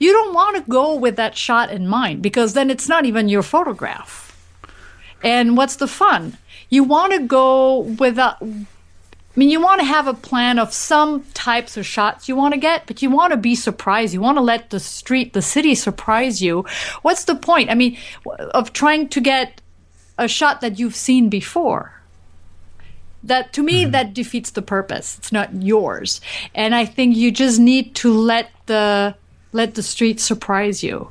you 0.02 0.12
don't 0.12 0.34
want 0.34 0.56
to 0.56 0.72
go 0.72 0.96
with 0.96 1.16
that 1.18 1.38
shot 1.38 1.70
in 1.70 1.88
mind 1.88 2.24
because 2.24 2.54
then 2.54 2.72
it's 2.72 2.90
not 2.90 3.06
even 3.06 3.30
your 3.30 3.44
photograph. 3.44 4.36
And 5.22 5.56
what's 5.56 5.76
the 5.76 5.88
fun? 5.88 6.40
You 6.72 6.84
want 6.84 7.14
to 7.14 7.20
go 7.20 7.82
with 7.82 8.18
a. 8.18 8.36
I 8.42 8.66
mean, 9.36 9.52
you 9.52 9.62
want 9.62 9.80
to 9.80 9.86
have 9.86 10.08
a 10.08 10.16
plan 10.16 10.58
of 10.58 10.74
some 10.74 11.24
types 11.36 11.78
of 11.78 11.86
shots 11.86 12.28
you 12.28 12.36
want 12.36 12.56
to 12.56 12.60
get, 12.60 12.88
but 12.88 13.04
you 13.04 13.12
want 13.12 13.30
to 13.32 13.38
be 13.38 13.54
surprised. 13.54 14.12
You 14.12 14.22
want 14.22 14.40
to 14.40 14.42
let 14.42 14.72
the 14.72 14.80
street, 14.80 15.34
the 15.34 15.42
city 15.42 15.76
surprise 15.76 16.42
you. 16.42 16.66
What's 17.04 17.26
the 17.26 17.36
point? 17.36 17.70
I 17.70 17.76
mean, 17.76 17.96
of 18.56 18.74
trying 18.74 19.08
to 19.10 19.22
get 19.22 19.62
a 20.18 20.28
shot 20.28 20.62
that 20.62 20.80
you've 20.80 20.96
seen 20.96 21.30
before 21.30 22.02
that 23.24 23.54
to 23.54 23.62
me 23.62 23.84
mm-hmm. 23.84 23.92
that 23.92 24.16
defeats 24.16 24.50
the 24.50 24.64
purpose 24.64 25.18
it's 25.20 25.32
not 25.32 25.62
yours 25.62 26.22
and 26.56 26.74
i 26.74 26.84
think 26.84 27.16
you 27.16 27.32
just 27.32 27.60
need 27.60 27.94
to 27.94 28.12
let 28.12 28.50
the 28.66 29.14
let 29.52 29.76
the 29.76 29.84
street 29.84 30.20
surprise 30.20 30.84
you. 30.84 31.10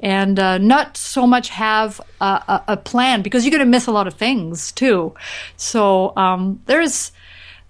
And 0.00 0.38
uh, 0.38 0.58
not 0.58 0.96
so 0.96 1.26
much 1.26 1.48
have 1.50 2.00
a, 2.20 2.24
a, 2.24 2.64
a 2.68 2.76
plan 2.76 3.22
because 3.22 3.44
you're 3.44 3.50
going 3.50 3.60
to 3.60 3.66
miss 3.66 3.86
a 3.86 3.92
lot 3.92 4.06
of 4.06 4.14
things 4.14 4.72
too. 4.72 5.14
So 5.56 6.14
um, 6.16 6.60
there's 6.66 7.12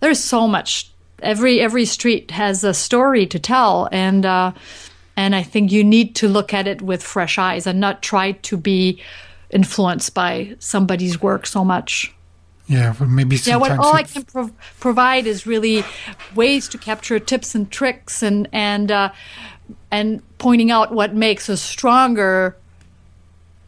there's 0.01 0.23
so 0.23 0.49
much. 0.49 0.91
Every 1.23 1.61
every 1.61 1.85
street 1.85 2.31
has 2.33 2.65
a 2.65 2.75
story 2.75 3.27
to 3.27 3.39
tell 3.39 3.89
and 3.93 4.27
uh, 4.27 4.53
and 5.17 5.35
i 5.35 5.43
think 5.43 5.71
you 5.71 5.85
need 5.85 6.15
to 6.17 6.29
look 6.29 6.53
at 6.53 6.67
it 6.67 6.83
with 6.83 7.03
fresh 7.03 7.39
eyes 7.39 7.67
and 7.67 7.81
not 7.81 8.03
try 8.03 8.33
to 8.33 8.57
be 8.57 9.01
influenced 9.51 10.15
by 10.15 10.57
somebody's 10.59 11.21
work 11.23 11.47
so 11.47 11.65
much 11.65 12.13
yeah 12.67 12.95
well, 12.99 13.09
maybe 13.09 13.37
yeah, 13.45 13.57
what 13.57 13.73
all 13.73 13.95
I 13.95 14.05
can 14.05 14.25
prov- 14.25 14.53
provide 14.81 15.27
is 15.27 15.47
really 15.47 15.85
ways 16.35 16.69
to 16.69 16.79
capture 16.79 17.19
tips 17.19 17.55
and 17.55 17.71
tricks 17.71 18.23
and 18.23 18.49
and 18.53 18.91
uh, 18.91 19.13
and 19.91 20.23
pointing 20.39 20.71
out 20.71 20.93
what 20.93 21.15
makes 21.15 21.49
a 21.49 21.57
stronger 21.57 22.57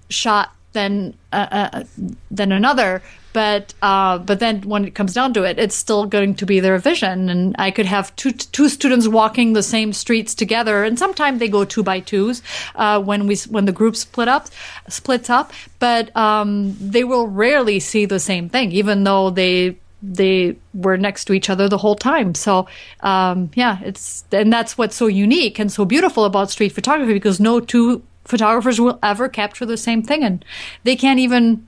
shot 0.08 0.55
than 0.76 1.14
uh, 1.32 1.48
uh, 1.50 1.84
than 2.30 2.52
another. 2.52 3.02
But 3.32 3.74
uh, 3.82 4.18
but 4.18 4.38
then 4.40 4.62
when 4.62 4.84
it 4.84 4.94
comes 4.94 5.12
down 5.12 5.34
to 5.34 5.42
it, 5.42 5.58
it's 5.58 5.74
still 5.74 6.06
going 6.06 6.34
to 6.36 6.46
be 6.46 6.60
their 6.60 6.78
vision. 6.78 7.28
And 7.28 7.56
I 7.58 7.70
could 7.70 7.86
have 7.86 8.14
two 8.16 8.32
two 8.32 8.68
students 8.68 9.08
walking 9.08 9.52
the 9.52 9.62
same 9.62 9.92
streets 9.92 10.34
together, 10.34 10.84
and 10.84 10.98
sometimes 10.98 11.40
they 11.40 11.48
go 11.48 11.64
two 11.64 11.82
by 11.82 12.00
twos 12.00 12.42
uh, 12.76 13.00
when 13.02 13.26
we 13.26 13.36
when 13.50 13.64
the 13.64 13.72
group 13.72 13.96
split 13.96 14.28
up 14.28 14.48
splits 14.88 15.28
up. 15.28 15.52
But 15.78 16.16
um, 16.16 16.76
they 16.80 17.04
will 17.04 17.26
rarely 17.26 17.80
see 17.80 18.06
the 18.06 18.20
same 18.20 18.48
thing, 18.48 18.72
even 18.72 19.04
though 19.04 19.30
they 19.30 19.76
they 20.02 20.56
were 20.72 20.96
next 20.96 21.24
to 21.26 21.32
each 21.32 21.50
other 21.50 21.68
the 21.68 21.78
whole 21.78 21.96
time. 21.96 22.34
So 22.34 22.68
um, 23.00 23.50
yeah, 23.54 23.78
it's 23.82 24.24
and 24.32 24.52
that's 24.52 24.78
what's 24.78 24.96
so 24.96 25.06
unique 25.06 25.58
and 25.58 25.72
so 25.72 25.84
beautiful 25.84 26.24
about 26.24 26.50
street 26.50 26.72
photography 26.72 27.14
because 27.14 27.40
no 27.40 27.60
two 27.60 28.02
photographers 28.26 28.80
will 28.80 28.98
ever 29.02 29.28
capture 29.28 29.66
the 29.66 29.76
same 29.76 30.02
thing, 30.02 30.22
and 30.22 30.44
they 30.84 30.96
can't 30.96 31.20
even 31.20 31.66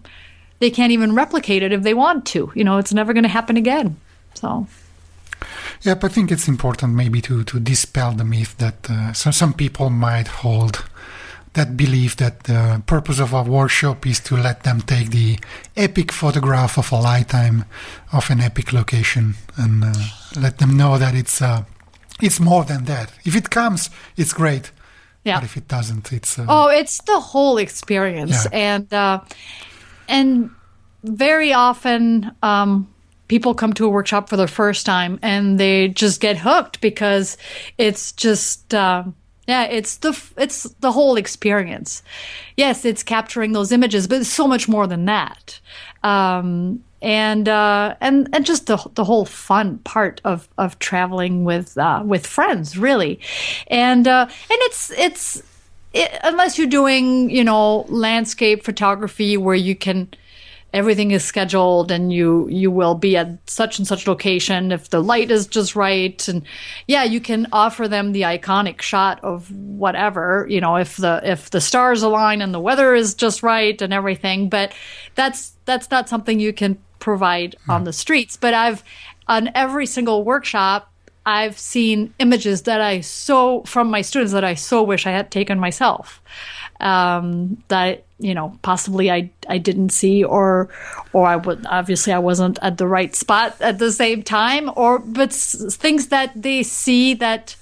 they 0.58 0.70
can't 0.70 0.92
even 0.92 1.14
replicate 1.14 1.62
it 1.62 1.72
if 1.72 1.82
they 1.82 1.94
want 1.94 2.26
to. 2.26 2.52
You 2.54 2.64
know, 2.64 2.78
it's 2.78 2.92
never 2.92 3.12
going 3.12 3.22
to 3.22 3.28
happen 3.28 3.56
again. 3.56 3.96
So 4.34 4.66
Yep, 5.82 6.04
I 6.04 6.08
think 6.08 6.32
it's 6.32 6.48
important 6.48 6.94
maybe 6.94 7.20
to, 7.22 7.44
to 7.44 7.60
dispel 7.60 8.12
the 8.12 8.24
myth 8.24 8.56
that 8.58 8.90
uh, 8.90 9.12
so 9.12 9.30
some 9.30 9.52
people 9.52 9.90
might 9.90 10.26
hold 10.26 10.84
that 11.54 11.76
belief 11.76 12.16
that 12.16 12.44
the 12.44 12.82
purpose 12.86 13.20
of 13.20 13.32
a 13.32 13.42
workshop 13.42 14.06
is 14.06 14.20
to 14.20 14.36
let 14.36 14.64
them 14.64 14.80
take 14.80 15.10
the 15.10 15.38
epic 15.76 16.12
photograph 16.12 16.78
of 16.78 16.92
a 16.92 16.96
lifetime 16.96 17.64
of 18.12 18.28
an 18.30 18.40
epic 18.40 18.72
location 18.72 19.34
and 19.56 19.84
uh, 19.84 19.92
let 20.36 20.58
them 20.58 20.76
know 20.76 20.98
that 20.98 21.14
it's 21.14 21.40
uh, 21.40 21.64
it's 22.20 22.40
more 22.40 22.64
than 22.64 22.84
that. 22.84 23.12
If 23.24 23.36
it 23.36 23.50
comes, 23.50 23.90
it's 24.16 24.32
great. 24.32 24.72
Yeah. 25.28 25.36
But 25.40 25.44
if 25.44 25.56
it 25.56 25.68
doesn't, 25.68 26.12
it's 26.12 26.38
uh, 26.38 26.46
Oh, 26.48 26.68
it's 26.80 27.00
the 27.02 27.20
whole 27.20 27.58
experience, 27.60 28.46
Yeah. 28.46 28.58
and 28.76 28.94
uh, 28.94 29.20
and 30.08 30.50
very 31.04 31.52
often 31.52 32.32
um, 32.42 32.86
people 33.28 33.54
come 33.54 33.72
to 33.74 33.84
a 33.84 33.88
workshop 33.88 34.28
for 34.28 34.36
the 34.36 34.48
first 34.48 34.86
time 34.86 35.18
and 35.22 35.58
they 35.60 35.88
just 35.88 36.20
get 36.20 36.38
hooked 36.38 36.80
because 36.80 37.36
it's 37.76 38.12
just. 38.12 38.74
Uh, 38.74 39.04
yeah, 39.46 39.64
it's 39.64 39.96
the 39.98 40.12
it's 40.36 40.64
the 40.80 40.92
whole 40.92 41.16
experience. 41.18 42.02
Yes, 42.56 42.84
it's 42.84 43.02
capturing 43.02 43.52
those 43.54 43.72
images, 43.72 44.06
but 44.06 44.20
it's 44.20 44.28
so 44.34 44.46
much 44.46 44.68
more 44.68 44.86
than 44.86 45.06
that. 45.06 45.60
Um, 46.02 46.84
and 47.00 47.48
uh, 47.48 47.94
and 48.00 48.28
and 48.32 48.44
just 48.44 48.66
the 48.66 48.76
the 48.94 49.04
whole 49.04 49.24
fun 49.24 49.78
part 49.78 50.20
of 50.24 50.48
of 50.58 50.78
traveling 50.78 51.44
with 51.44 51.76
uh, 51.78 52.02
with 52.04 52.26
friends, 52.26 52.76
really, 52.76 53.20
and 53.68 54.08
uh, 54.08 54.26
and 54.28 54.58
it's 54.62 54.90
it's 54.90 55.42
it, 55.92 56.10
unless 56.24 56.58
you're 56.58 56.66
doing 56.66 57.30
you 57.30 57.44
know 57.44 57.86
landscape 57.88 58.64
photography 58.64 59.36
where 59.36 59.54
you 59.54 59.76
can 59.76 60.08
everything 60.74 61.12
is 61.12 61.24
scheduled 61.24 61.90
and 61.90 62.12
you 62.12 62.46
you 62.48 62.70
will 62.70 62.94
be 62.94 63.16
at 63.16 63.38
such 63.48 63.78
and 63.78 63.88
such 63.88 64.06
location 64.06 64.70
if 64.70 64.90
the 64.90 65.02
light 65.02 65.30
is 65.30 65.46
just 65.46 65.74
right. 65.74 66.26
And 66.28 66.42
yeah 66.86 67.04
you 67.04 67.20
can 67.20 67.46
offer 67.52 67.88
them 67.88 68.12
the 68.12 68.22
iconic 68.22 68.82
shot 68.82 69.22
of 69.22 69.50
whatever 69.52 70.46
you 70.50 70.60
know 70.60 70.76
if 70.76 70.96
the 70.96 71.20
if 71.22 71.50
the 71.50 71.60
stars 71.60 72.02
align 72.02 72.42
and 72.42 72.52
the 72.52 72.60
weather 72.60 72.94
is 72.94 73.14
just 73.14 73.42
right 73.42 73.80
and 73.80 73.92
everything. 73.92 74.48
But 74.48 74.74
that's 75.14 75.52
that's 75.64 75.90
not 75.90 76.08
something 76.08 76.40
you 76.40 76.52
can 76.52 76.78
provide 76.98 77.56
on 77.68 77.84
the 77.84 77.92
streets 77.92 78.36
but 78.36 78.54
i've 78.54 78.82
on 79.28 79.50
every 79.54 79.86
single 79.86 80.24
workshop 80.24 80.90
I've 81.26 81.58
seen 81.58 82.14
images 82.18 82.62
that 82.62 82.80
I 82.80 83.02
so 83.02 83.62
from 83.64 83.90
my 83.90 84.00
students 84.00 84.32
that 84.32 84.44
I 84.44 84.54
so 84.54 84.82
wish 84.82 85.06
I 85.06 85.10
had 85.10 85.30
taken 85.30 85.60
myself. 85.60 86.22
Um, 86.80 87.62
that 87.68 88.04
you 88.18 88.34
know 88.34 88.56
possibly 88.62 89.10
I 89.10 89.30
I 89.46 89.58
didn't 89.58 89.90
see 89.90 90.24
or 90.24 90.70
or 91.12 91.26
I 91.26 91.36
would 91.36 91.66
obviously 91.66 92.14
I 92.14 92.18
wasn't 92.18 92.58
at 92.62 92.78
the 92.78 92.86
right 92.86 93.14
spot 93.14 93.60
at 93.60 93.78
the 93.78 93.92
same 93.92 94.22
time 94.22 94.70
or 94.74 95.00
but 95.00 95.30
s- 95.30 95.76
things 95.76 96.06
that 96.06 96.32
they 96.34 96.62
see 96.62 97.12
that 97.14 97.56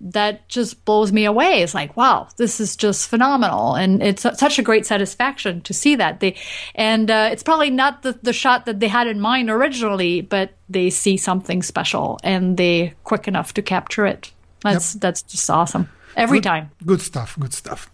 that 0.00 0.48
just 0.48 0.84
blows 0.84 1.12
me 1.12 1.24
away. 1.24 1.62
It's 1.62 1.74
like, 1.74 1.96
wow, 1.96 2.28
this 2.36 2.60
is 2.60 2.76
just 2.76 3.08
phenomenal, 3.08 3.74
and 3.74 4.02
it's 4.02 4.22
su- 4.22 4.34
such 4.34 4.58
a 4.58 4.62
great 4.62 4.86
satisfaction 4.86 5.60
to 5.62 5.72
see 5.74 5.96
that 5.96 6.20
they, 6.20 6.36
and 6.74 7.10
uh, 7.10 7.28
it's 7.32 7.42
probably 7.42 7.70
not 7.70 8.02
the 8.02 8.18
the 8.22 8.32
shot 8.32 8.66
that 8.66 8.80
they 8.80 8.88
had 8.88 9.06
in 9.06 9.20
mind 9.20 9.50
originally, 9.50 10.20
but 10.20 10.50
they 10.68 10.90
see 10.90 11.16
something 11.16 11.62
special 11.62 12.18
and 12.22 12.56
they 12.56 12.94
quick 13.04 13.28
enough 13.28 13.54
to 13.54 13.62
capture 13.62 14.06
it. 14.06 14.32
That's 14.62 14.94
that's 14.94 15.22
just 15.22 15.48
awesome 15.50 15.88
every 16.16 16.38
good, 16.38 16.44
time. 16.44 16.70
Good 16.84 17.00
stuff. 17.00 17.36
Good 17.38 17.52
stuff. 17.54 17.90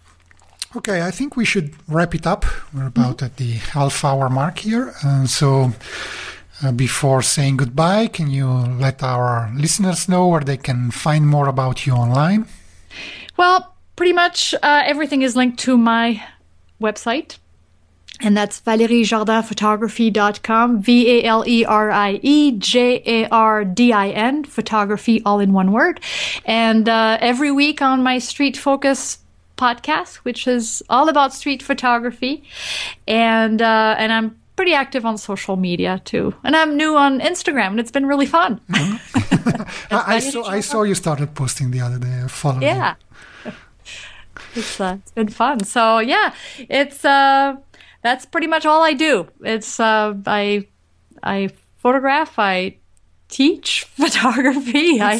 Okay, 0.75 1.03
I 1.03 1.11
think 1.11 1.35
we 1.35 1.45
should 1.45 1.75
wrap 1.87 2.15
it 2.15 2.25
up. 2.25 2.45
We're 2.73 2.87
about 2.87 3.21
at 3.21 3.37
the 3.37 3.51
half 3.51 4.03
hour 4.03 4.27
mark 4.27 4.57
here. 4.59 4.95
Uh, 5.03 5.27
so, 5.27 5.71
uh, 6.61 6.71
before 6.71 7.21
saying 7.21 7.57
goodbye, 7.57 8.07
can 8.07 8.29
you 8.29 8.47
let 8.47 9.01
our 9.01 9.51
listeners 9.55 10.07
know 10.07 10.27
where 10.27 10.41
they 10.41 10.57
can 10.57 10.91
find 10.91 11.27
more 11.27 11.47
about 11.47 11.85
you 11.85 11.93
online? 11.93 12.45
Well, 13.37 13.75
pretty 13.95 14.13
much 14.13 14.53
uh, 14.55 14.83
everything 14.85 15.21
is 15.21 15.35
linked 15.35 15.59
to 15.59 15.77
my 15.77 16.23
website. 16.81 17.37
And 18.21 18.37
that's 18.37 18.61
valeriejardinphotography.com, 18.61 20.81
V 20.81 21.19
A 21.19 21.23
L 21.25 21.43
E 21.47 21.65
R 21.65 21.91
I 21.91 22.19
E 22.21 22.57
J 22.57 23.01
A 23.05 23.27
R 23.29 23.65
D 23.65 23.91
I 23.91 24.09
N, 24.09 24.43
photography 24.43 25.21
all 25.25 25.39
in 25.39 25.51
one 25.51 25.71
word. 25.71 25.99
And 26.45 26.87
uh, 26.87 27.17
every 27.19 27.51
week 27.51 27.81
on 27.81 28.03
my 28.03 28.19
Street 28.19 28.55
Focus 28.55 29.17
podcast, 29.57 30.17
which 30.17 30.47
is 30.47 30.83
all 30.89 31.09
about 31.09 31.33
street 31.33 31.63
photography, 31.63 32.43
and 33.07 33.61
uh, 33.61 33.95
and 33.97 34.13
I'm 34.13 34.39
pretty 34.55 34.73
active 34.73 35.05
on 35.05 35.17
social 35.17 35.55
media 35.55 36.01
too, 36.05 36.33
and 36.43 36.55
I'm 36.55 36.77
new 36.77 36.95
on 36.95 37.19
Instagram, 37.19 37.67
and 37.67 37.79
it's 37.79 37.91
been 37.91 38.05
really 38.05 38.27
fun. 38.27 38.59
Mm-hmm. 39.43 39.93
I, 39.93 40.15
I 40.15 40.19
saw 40.19 40.43
I 40.45 40.61
saw 40.61 40.83
you 40.83 40.95
started 40.95 41.35
posting 41.35 41.71
the 41.71 41.81
other 41.81 41.99
day. 41.99 42.23
Follow 42.27 42.61
yeah. 42.61 42.95
It's, 44.55 44.79
uh, 44.79 44.97
it's 44.99 45.11
been 45.11 45.27
fun. 45.27 45.63
So 45.63 45.99
yeah, 45.99 46.33
it's 46.69 47.03
uh, 47.03 47.57
that's 48.01 48.25
pretty 48.25 48.47
much 48.47 48.65
all 48.65 48.83
I 48.83 48.93
do. 48.93 49.27
It's 49.43 49.79
uh, 49.79 50.13
I 50.25 50.67
I 51.21 51.49
photograph, 51.77 52.39
I 52.39 52.77
teach 53.33 53.83
photography, 54.03 55.01
I 55.01 55.15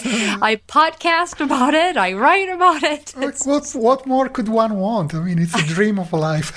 I 0.50 0.52
podcast 0.78 1.42
about 1.42 1.74
it, 1.74 1.98
I 1.98 2.14
write 2.14 2.50
about 2.50 2.84
it. 2.84 3.14
It's, 3.18 3.46
what 3.46 3.66
what 3.88 4.06
more 4.06 4.30
could 4.30 4.50
one 4.50 4.74
want? 4.78 5.14
I 5.14 5.20
mean, 5.28 5.40
it's 5.40 5.56
a 5.56 5.66
dream 5.76 5.98
of 6.00 6.14
a 6.14 6.18
life. 6.18 6.50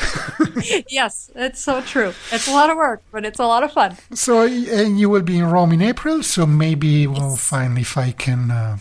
yes, 1.01 1.31
it's 1.35 1.61
so 1.69 1.81
true. 1.81 2.13
It's 2.35 2.49
a 2.49 2.53
lot 2.53 2.69
of 2.71 2.77
work, 2.77 3.01
but 3.11 3.25
it's 3.25 3.41
a 3.41 3.49
lot 3.55 3.63
of 3.65 3.73
fun. 3.73 3.97
So, 4.13 4.33
and 4.81 5.01
you 5.01 5.09
will 5.09 5.27
be 5.33 5.39
in 5.39 5.47
Rome 5.55 5.73
in 5.73 5.83
April. 5.83 6.23
So 6.23 6.47
maybe 6.47 7.07
we'll 7.07 7.37
yes. 7.37 7.49
find 7.49 7.79
if 7.79 7.97
I 7.97 8.13
can. 8.13 8.51
Uh, 8.51 8.79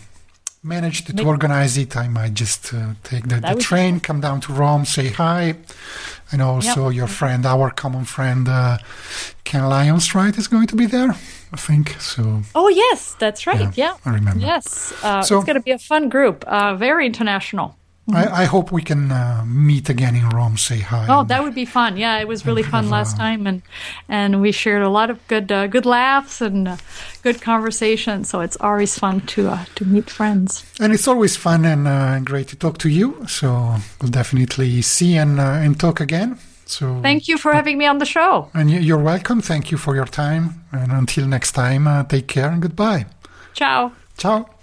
manage 0.62 1.04
to, 1.04 1.12
to, 1.14 1.22
organize 1.22 1.78
it, 1.78 1.96
I 1.96 2.08
might 2.08 2.34
just 2.34 2.74
uh, 2.74 2.94
take 3.04 3.28
the, 3.28 3.38
the 3.38 3.54
train, 3.54 4.00
come 4.00 4.20
down 4.20 4.40
to 4.40 4.52
Rome, 4.52 4.84
say 4.84 5.10
hi, 5.10 5.54
and 6.32 6.42
also 6.42 6.88
yep. 6.88 6.96
your 6.96 7.06
friend, 7.06 7.46
our 7.46 7.70
common 7.70 8.04
friend, 8.04 8.48
uh, 8.48 8.78
Ken 9.44 9.64
Lyons, 9.68 10.12
right, 10.12 10.36
is 10.36 10.48
going 10.48 10.66
to 10.66 10.74
be 10.74 10.86
there. 10.86 11.14
I 11.56 11.58
think 11.58 11.98
so. 11.98 12.42
Oh 12.54 12.68
yes, 12.68 13.16
that's 13.18 13.46
right. 13.46 13.74
Yeah, 13.74 13.94
yeah. 13.94 13.96
I 14.04 14.10
remember. 14.10 14.44
Yes, 14.44 14.92
uh, 15.02 15.22
so, 15.22 15.38
it's 15.38 15.46
going 15.46 15.56
to 15.56 15.62
be 15.62 15.70
a 15.70 15.78
fun 15.78 16.10
group. 16.10 16.44
Uh, 16.46 16.76
very 16.76 17.06
international. 17.06 17.78
I, 18.12 18.42
I, 18.42 18.44
hope 18.44 18.70
we 18.70 18.82
can 18.82 19.10
uh, 19.10 19.42
meet 19.46 19.88
again 19.88 20.14
in 20.14 20.28
Rome. 20.28 20.58
Say 20.58 20.80
hi. 20.80 21.06
Oh, 21.08 21.24
that 21.24 21.42
would 21.42 21.54
be 21.54 21.64
fun. 21.64 21.96
Yeah, 21.96 22.18
it 22.20 22.28
was 22.28 22.44
really 22.44 22.62
fun 22.62 22.90
last 22.90 23.16
time, 23.16 23.46
and 23.46 23.62
and 24.06 24.42
we 24.42 24.52
shared 24.52 24.82
a 24.82 24.90
lot 24.90 25.08
of 25.08 25.26
good 25.28 25.50
uh, 25.50 25.66
good 25.66 25.86
laughs 25.86 26.42
and 26.42 26.68
uh, 26.68 26.76
good 27.22 27.40
conversation. 27.40 28.24
So 28.24 28.42
it's 28.42 28.58
always 28.60 28.98
fun 28.98 29.22
to 29.32 29.48
uh, 29.48 29.64
to 29.76 29.84
meet 29.86 30.10
friends. 30.10 30.62
And 30.78 30.92
it's 30.92 31.08
always 31.08 31.36
fun 31.36 31.64
and 31.64 31.88
uh, 31.88 32.20
great 32.20 32.48
to 32.48 32.56
talk 32.56 32.76
to 32.78 32.88
you. 32.88 33.26
So 33.26 33.76
we'll 34.00 34.10
definitely 34.10 34.82
see 34.82 35.16
and 35.16 35.40
uh, 35.40 35.64
and 35.64 35.80
talk 35.80 36.00
again. 36.00 36.38
So 36.66 37.00
thank 37.00 37.28
you 37.28 37.38
for 37.38 37.52
having 37.52 37.78
me 37.78 37.86
on 37.86 37.98
the 37.98 38.06
show. 38.06 38.50
And 38.52 38.70
you're 38.70 39.02
welcome. 39.02 39.40
Thank 39.40 39.70
you 39.70 39.78
for 39.78 39.94
your 39.94 40.06
time. 40.06 40.64
And 40.72 40.92
until 40.92 41.26
next 41.26 41.52
time, 41.52 41.86
uh, 41.86 42.04
take 42.04 42.26
care 42.26 42.50
and 42.50 42.60
goodbye. 42.60 43.06
Ciao. 43.54 43.92
Ciao. 44.18 44.55